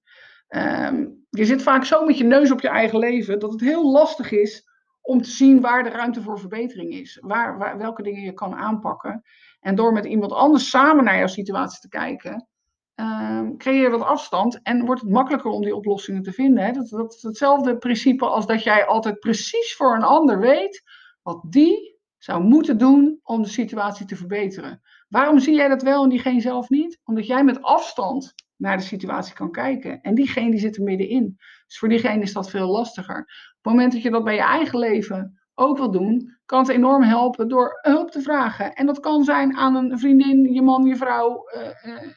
Um, 0.50 1.26
je 1.30 1.46
zit 1.46 1.62
vaak 1.62 1.86
zo 1.86 2.06
met 2.06 2.18
je 2.18 2.24
neus 2.24 2.52
op 2.52 2.62
je 2.62 2.70
eigen 2.70 3.00
leven 3.00 3.40
dat 3.40 3.52
het 3.52 3.62
heel 3.62 3.92
lastig 3.92 4.32
is 4.32 4.68
om 5.02 5.22
te 5.22 5.30
zien 5.30 5.62
waar 5.62 5.84
de 5.84 5.90
ruimte 5.90 6.22
voor 6.22 6.40
verbetering 6.40 6.94
is. 6.94 7.18
Waar, 7.22 7.78
welke 7.78 8.04
dingen 8.04 8.22
je 8.22 8.34
kan 8.34 8.56
aanpakken. 8.56 9.24
En 9.60 9.76
door 9.76 9.94
met 9.94 10.06
iemand 10.06 10.32
anders 10.32 10.70
samen 10.70 11.04
naar 11.04 11.18
jouw 11.18 11.28
situatie 11.28 11.80
te 11.80 11.90
kijken, 11.90 12.48
um, 12.96 13.58
creëer 13.58 13.82
je 13.82 13.90
wat 13.90 14.02
afstand 14.02 14.60
en 14.64 14.86
wordt 14.86 15.02
het 15.02 15.12
makkelijker 15.12 15.52
om 15.52 15.62
die 15.62 15.76
oplossingen 15.76 16.24
te 16.24 16.32
vinden. 16.32 16.64
Hè? 16.64 16.72
Dat, 16.72 16.90
dat 16.90 17.14
is 17.14 17.22
hetzelfde 17.22 17.78
principe 17.78 18.26
als 18.26 18.46
dat 18.46 18.64
jij 18.64 18.86
altijd 18.86 19.20
precies 19.20 19.76
voor 19.76 19.96
een 19.96 20.04
ander 20.04 20.40
weet 20.40 20.84
wat 21.22 21.44
die 21.50 22.00
zou 22.18 22.44
moeten 22.44 22.78
doen 22.78 23.20
om 23.24 23.42
de 23.42 23.50
situatie 23.50 24.06
te 24.06 24.16
verbeteren. 24.16 24.82
Waarom 25.08 25.40
zie 25.40 25.56
jij 25.56 25.68
dat 25.68 25.82
wel 25.82 26.04
en 26.04 26.10
diegene 26.10 26.42
zelf 26.42 26.70
niet? 26.70 27.00
Omdat 27.04 27.28
jij 27.28 27.44
met 27.44 27.62
afstand 27.62 28.34
naar 28.56 28.78
de 28.78 28.84
situatie 28.84 29.34
kan 29.34 29.52
kijken. 29.52 30.02
En 30.02 30.16
diegene 30.16 30.52
die 30.52 30.60
zit 30.60 30.78
er 30.78 30.84
middenin. 30.84 31.36
Dus 31.68 31.78
voor 31.78 31.90
diegene 31.90 32.22
is 32.22 32.34
dat 32.34 32.50
veel 32.50 32.68
lastiger. 32.68 33.20
Op 33.20 33.26
het 33.62 33.74
moment 33.74 33.92
dat 33.92 34.02
je 34.02 34.10
dat 34.10 34.24
bij 34.24 34.36
je 34.36 34.42
eigen 34.42 34.80
leven 34.80 35.40
ook 35.54 35.78
wil 35.78 35.92
doen, 35.92 36.38
kan 36.46 36.60
het 36.60 36.70
enorm 36.70 37.04
helpen 37.04 37.48
door 37.48 37.80
hulp 37.82 38.12
te 38.12 38.22
vragen. 38.22 38.74
En 38.74 38.86
dat 38.86 39.00
kan 39.00 39.24
zijn 39.24 39.56
aan 39.56 39.76
een 39.76 40.00
vriendin, 40.00 40.54
je 40.54 40.62
man, 40.62 40.86
je 40.86 40.96
vrouw, 40.96 41.44
uh, 41.56 42.12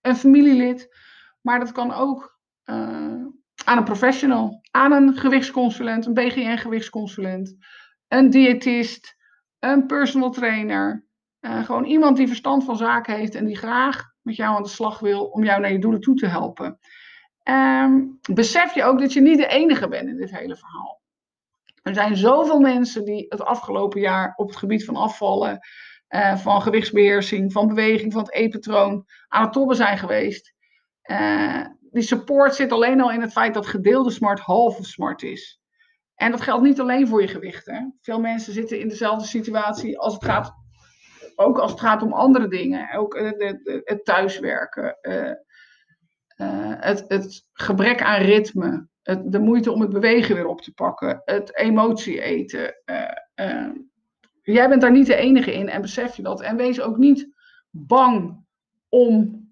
een 0.00 0.16
familielid. 0.16 0.88
Maar 1.40 1.58
dat 1.58 1.72
kan 1.72 1.92
ook 1.92 2.38
uh, 2.64 2.76
aan 3.64 3.78
een 3.78 3.84
professional, 3.84 4.60
aan 4.70 4.92
een 4.92 5.16
gewichtsconsulent, 5.16 6.06
een 6.06 6.14
BGN-gewichtsconsulent, 6.14 7.56
een 8.08 8.30
diëtist, 8.30 9.16
een 9.58 9.86
personal 9.86 10.30
trainer. 10.30 11.04
Uh, 11.44 11.64
gewoon 11.64 11.84
iemand 11.84 12.16
die 12.16 12.26
verstand 12.26 12.64
van 12.64 12.76
zaken 12.76 13.16
heeft 13.16 13.34
en 13.34 13.44
die 13.46 13.56
graag 13.56 14.12
met 14.22 14.36
jou 14.36 14.56
aan 14.56 14.62
de 14.62 14.68
slag 14.68 14.98
wil 14.98 15.24
om 15.24 15.44
jou 15.44 15.60
naar 15.60 15.72
je 15.72 15.78
doelen 15.78 16.00
toe 16.00 16.14
te 16.14 16.26
helpen. 16.26 16.78
Um, 17.48 18.18
besef 18.32 18.74
je 18.74 18.84
ook 18.84 18.98
dat 18.98 19.12
je 19.12 19.20
niet 19.20 19.38
de 19.38 19.46
enige 19.46 19.88
bent 19.88 20.08
in 20.08 20.16
dit 20.16 20.30
hele 20.30 20.56
verhaal. 20.56 21.02
Er 21.82 21.94
zijn 21.94 22.16
zoveel 22.16 22.60
mensen 22.60 23.04
die 23.04 23.26
het 23.28 23.42
afgelopen 23.42 24.00
jaar 24.00 24.32
op 24.36 24.48
het 24.48 24.56
gebied 24.56 24.84
van 24.84 24.96
afvallen, 24.96 25.58
uh, 26.08 26.36
van 26.36 26.62
gewichtsbeheersing, 26.62 27.52
van 27.52 27.66
beweging, 27.66 28.12
van 28.12 28.22
het 28.22 28.32
eetpatroon 28.32 29.04
aan 29.28 29.42
het 29.42 29.52
tobben 29.52 29.76
zijn 29.76 29.98
geweest. 29.98 30.54
Uh, 31.10 31.66
die 31.80 32.02
support 32.02 32.54
zit 32.54 32.72
alleen 32.72 33.00
al 33.00 33.10
in 33.10 33.20
het 33.20 33.32
feit 33.32 33.54
dat 33.54 33.66
gedeelde 33.66 34.10
smart 34.10 34.40
halve 34.40 34.84
smart 34.84 35.22
is. 35.22 35.60
En 36.14 36.30
dat 36.30 36.40
geldt 36.40 36.62
niet 36.62 36.80
alleen 36.80 37.08
voor 37.08 37.20
je 37.20 37.28
gewicht. 37.28 37.66
Hè. 37.66 37.80
Veel 38.00 38.20
mensen 38.20 38.52
zitten 38.52 38.80
in 38.80 38.88
dezelfde 38.88 39.26
situatie 39.26 39.98
als 39.98 40.14
het 40.14 40.24
gaat 40.24 40.63
ook 41.36 41.58
als 41.58 41.70
het 41.70 41.80
gaat 41.80 42.02
om 42.02 42.12
andere 42.12 42.48
dingen. 42.48 42.92
Ook 42.92 43.18
het, 43.18 43.60
het 43.84 44.04
thuiswerken, 44.04 44.98
uh, 45.02 45.32
uh, 46.36 46.74
het, 46.78 47.04
het, 47.08 47.46
gebrek 47.52 48.02
aan 48.02 48.22
ritme, 48.22 48.88
het, 49.02 49.32
de 49.32 49.38
moeite 49.38 49.72
om 49.72 49.80
het 49.80 49.90
bewegen 49.90 50.34
weer 50.34 50.46
op 50.46 50.60
te 50.60 50.72
pakken, 50.72 51.22
het 51.24 51.56
emotie 51.56 52.20
eten. 52.20 52.74
Jij 54.42 54.68
bent 54.68 54.80
daar 54.80 54.90
niet 54.90 55.06
de 55.06 55.16
enige 55.16 55.52
in 55.52 55.68
en 55.68 55.80
besef 55.80 56.16
je 56.16 56.22
dat. 56.22 56.40
En 56.40 56.56
wees 56.56 56.80
ook 56.80 56.96
niet 56.96 57.28
bang 57.70 58.44
om 58.88 59.44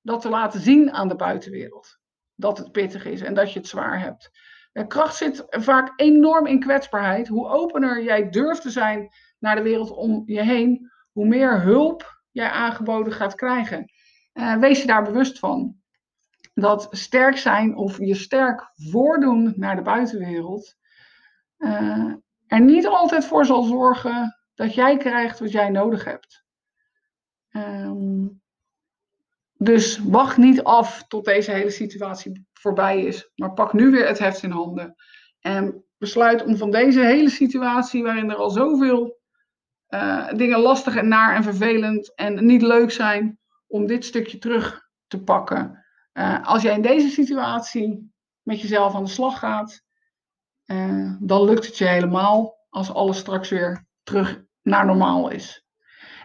dat 0.00 0.20
te 0.20 0.28
laten 0.28 0.60
zien 0.60 0.92
aan 0.92 1.08
de 1.08 1.16
buitenwereld. 1.16 1.98
Dat 2.34 2.58
het 2.58 2.72
pittig 2.72 3.04
is 3.04 3.20
en 3.20 3.34
dat 3.34 3.52
je 3.52 3.58
het 3.58 3.68
zwaar 3.68 4.00
hebt. 4.00 4.30
Kracht 4.86 5.16
zit 5.16 5.44
vaak 5.48 5.92
enorm 5.96 6.46
in 6.46 6.60
kwetsbaarheid. 6.60 7.28
Hoe 7.28 7.48
opener 7.48 8.02
jij 8.02 8.30
durft 8.30 8.62
te 8.62 8.70
zijn 8.70 9.08
naar 9.38 9.56
de 9.56 9.62
wereld 9.62 9.90
om 9.90 10.22
je 10.26 10.42
heen, 10.42 10.91
hoe 11.12 11.26
meer 11.26 11.62
hulp 11.62 12.22
jij 12.30 12.50
aangeboden 12.50 13.12
gaat 13.12 13.34
krijgen. 13.34 13.92
Uh, 14.34 14.56
wees 14.56 14.80
je 14.80 14.86
daar 14.86 15.02
bewust 15.02 15.38
van. 15.38 15.76
Dat 16.54 16.88
sterk 16.90 17.36
zijn 17.36 17.76
of 17.76 17.98
je 17.98 18.14
sterk 18.14 18.70
voordoen 18.74 19.52
naar 19.56 19.76
de 19.76 19.82
buitenwereld 19.82 20.76
uh, 21.62 22.14
er 22.46 22.60
niet 22.60 22.86
altijd 22.86 23.24
voor 23.24 23.46
zal 23.46 23.62
zorgen 23.62 24.36
dat 24.54 24.74
jij 24.74 24.96
krijgt 24.96 25.38
wat 25.38 25.52
jij 25.52 25.70
nodig 25.70 26.04
hebt. 26.04 26.44
Um, 27.50 28.42
dus 29.52 29.98
wacht 29.98 30.36
niet 30.36 30.62
af 30.62 31.06
tot 31.08 31.24
deze 31.24 31.50
hele 31.50 31.70
situatie 31.70 32.46
voorbij 32.52 33.04
is, 33.04 33.30
maar 33.34 33.52
pak 33.52 33.72
nu 33.72 33.90
weer 33.90 34.06
het 34.06 34.18
heft 34.18 34.42
in 34.42 34.50
handen. 34.50 34.94
En 35.40 35.84
besluit 35.98 36.44
om 36.44 36.56
van 36.56 36.70
deze 36.70 37.00
hele 37.00 37.30
situatie, 37.30 38.02
waarin 38.02 38.30
er 38.30 38.36
al 38.36 38.50
zoveel 38.50 39.20
uh, 39.94 40.32
dingen 40.32 40.60
lastig 40.60 40.96
en 40.96 41.08
naar 41.08 41.34
en 41.34 41.42
vervelend 41.42 42.14
en 42.14 42.46
niet 42.46 42.62
leuk 42.62 42.90
zijn, 42.90 43.38
om 43.66 43.86
dit 43.86 44.04
stukje 44.04 44.38
terug 44.38 44.88
te 45.06 45.22
pakken. 45.22 45.84
Uh, 46.12 46.46
als 46.46 46.62
jij 46.62 46.74
in 46.74 46.82
deze 46.82 47.08
situatie 47.08 48.12
met 48.42 48.60
jezelf 48.60 48.94
aan 48.94 49.04
de 49.04 49.10
slag 49.10 49.38
gaat, 49.38 49.82
uh, 50.66 51.14
dan 51.20 51.44
lukt 51.44 51.66
het 51.66 51.78
je 51.78 51.86
helemaal 51.86 52.58
als 52.68 52.92
alles 52.92 53.18
straks 53.18 53.48
weer 53.48 53.86
terug 54.02 54.42
naar 54.62 54.86
normaal 54.86 55.30
is. 55.30 55.66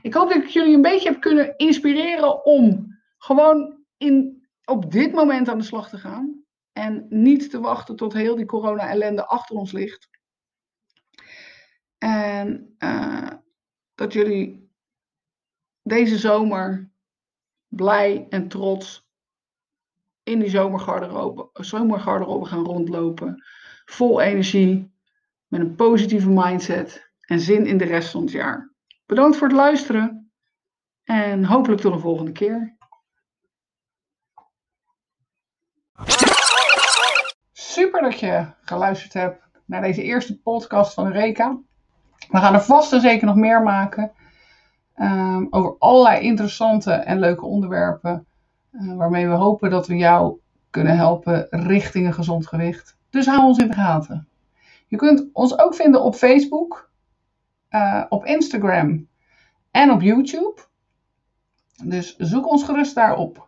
Ik 0.02 0.14
hoop 0.14 0.30
dat 0.30 0.44
ik 0.44 0.48
jullie 0.48 0.76
een 0.76 0.82
beetje 0.82 1.10
heb 1.10 1.22
kunnen 1.22 1.58
inspireren 1.58 2.46
om 2.46 2.96
gewoon 3.18 3.84
in, 3.98 4.48
op 4.66 4.92
dit 4.92 5.12
moment 5.14 5.50
aan 5.50 5.58
de 5.58 5.64
slag 5.64 5.90
te 5.90 5.98
gaan. 5.98 6.44
En 6.74 7.06
niet 7.10 7.50
te 7.50 7.60
wachten 7.60 7.96
tot 7.96 8.14
heel 8.14 8.36
die 8.36 8.46
corona-ellende 8.46 9.26
achter 9.26 9.56
ons 9.56 9.72
ligt. 9.72 10.10
En 11.98 12.76
dat 13.98 14.14
jullie 14.14 14.72
deze 15.82 16.18
zomer 16.18 16.92
blij 17.68 18.28
en 18.30 18.48
trots 18.48 19.10
in 20.24 20.40
die 20.40 20.50
zomergarderobe, 20.50 21.50
zomergarderobe 21.54 22.46
gaan 22.46 22.66
rondlopen. 22.66 23.44
Vol 23.86 24.22
energie, 24.22 24.94
met 25.48 25.62
een 25.62 25.76
positieve 25.76 26.30
mindset 26.30 27.12
en 27.20 27.40
zin 27.40 27.66
in 27.66 27.78
de 27.78 27.86
rest 27.86 28.12
van 28.12 28.22
het 28.22 28.32
jaar. 28.32 28.74
Bedankt 29.06 29.38
voor 29.38 29.48
het 29.48 29.56
luisteren 29.56 30.32
en 31.04 31.44
hopelijk 31.46 31.82
tot 31.82 31.94
een 31.94 32.00
volgende 32.00 32.32
keer. 32.32 32.78
Super 37.52 38.02
dat 38.02 38.20
je 38.20 38.54
geluisterd 38.62 39.14
hebt 39.14 39.44
naar 39.66 39.82
deze 39.82 40.04
eerste 40.04 40.40
podcast 40.42 40.94
van 40.94 41.12
Reka. 41.12 41.62
We 42.30 42.38
gaan 42.38 42.54
er 42.54 42.62
vast 42.62 42.94
en 42.94 43.02
zeker 43.02 43.26
nog 43.28 43.36
meer 43.36 43.64
maken. 43.64 44.12
Um, 45.00 45.48
over 45.50 45.76
allerlei 45.80 46.22
interessante 46.22 46.92
en 46.92 47.20
leuke 47.20 47.46
onderwerpen. 47.46 48.26
Uh, 48.72 48.96
waarmee 48.96 49.28
we 49.28 49.34
hopen 49.34 49.70
dat 49.70 49.88
we 49.88 49.96
jou 49.96 50.40
kunnen 50.70 50.96
helpen 50.96 51.48
richting 51.50 52.06
een 52.06 52.14
gezond 52.14 52.48
gewicht. 52.48 52.98
Dus 53.10 53.26
hou 53.26 53.44
ons 53.44 53.58
in 53.58 53.68
de 53.68 53.74
gaten. 53.74 54.28
Je 54.88 54.98
kunt 54.98 55.26
ons 55.34 55.60
ook 55.60 55.76
vinden 55.76 56.04
op 56.04 56.16
Facebook, 56.16 56.90
uh, 57.72 58.04
op 58.10 58.26
Instagram 58.26 59.08
en 59.72 59.92
op 59.92 60.02
YouTube. 60.02 60.62
Dus 61.84 62.16
zoek 62.16 62.50
ons 62.50 62.64
gerust 62.64 62.96
daarop. 62.96 63.47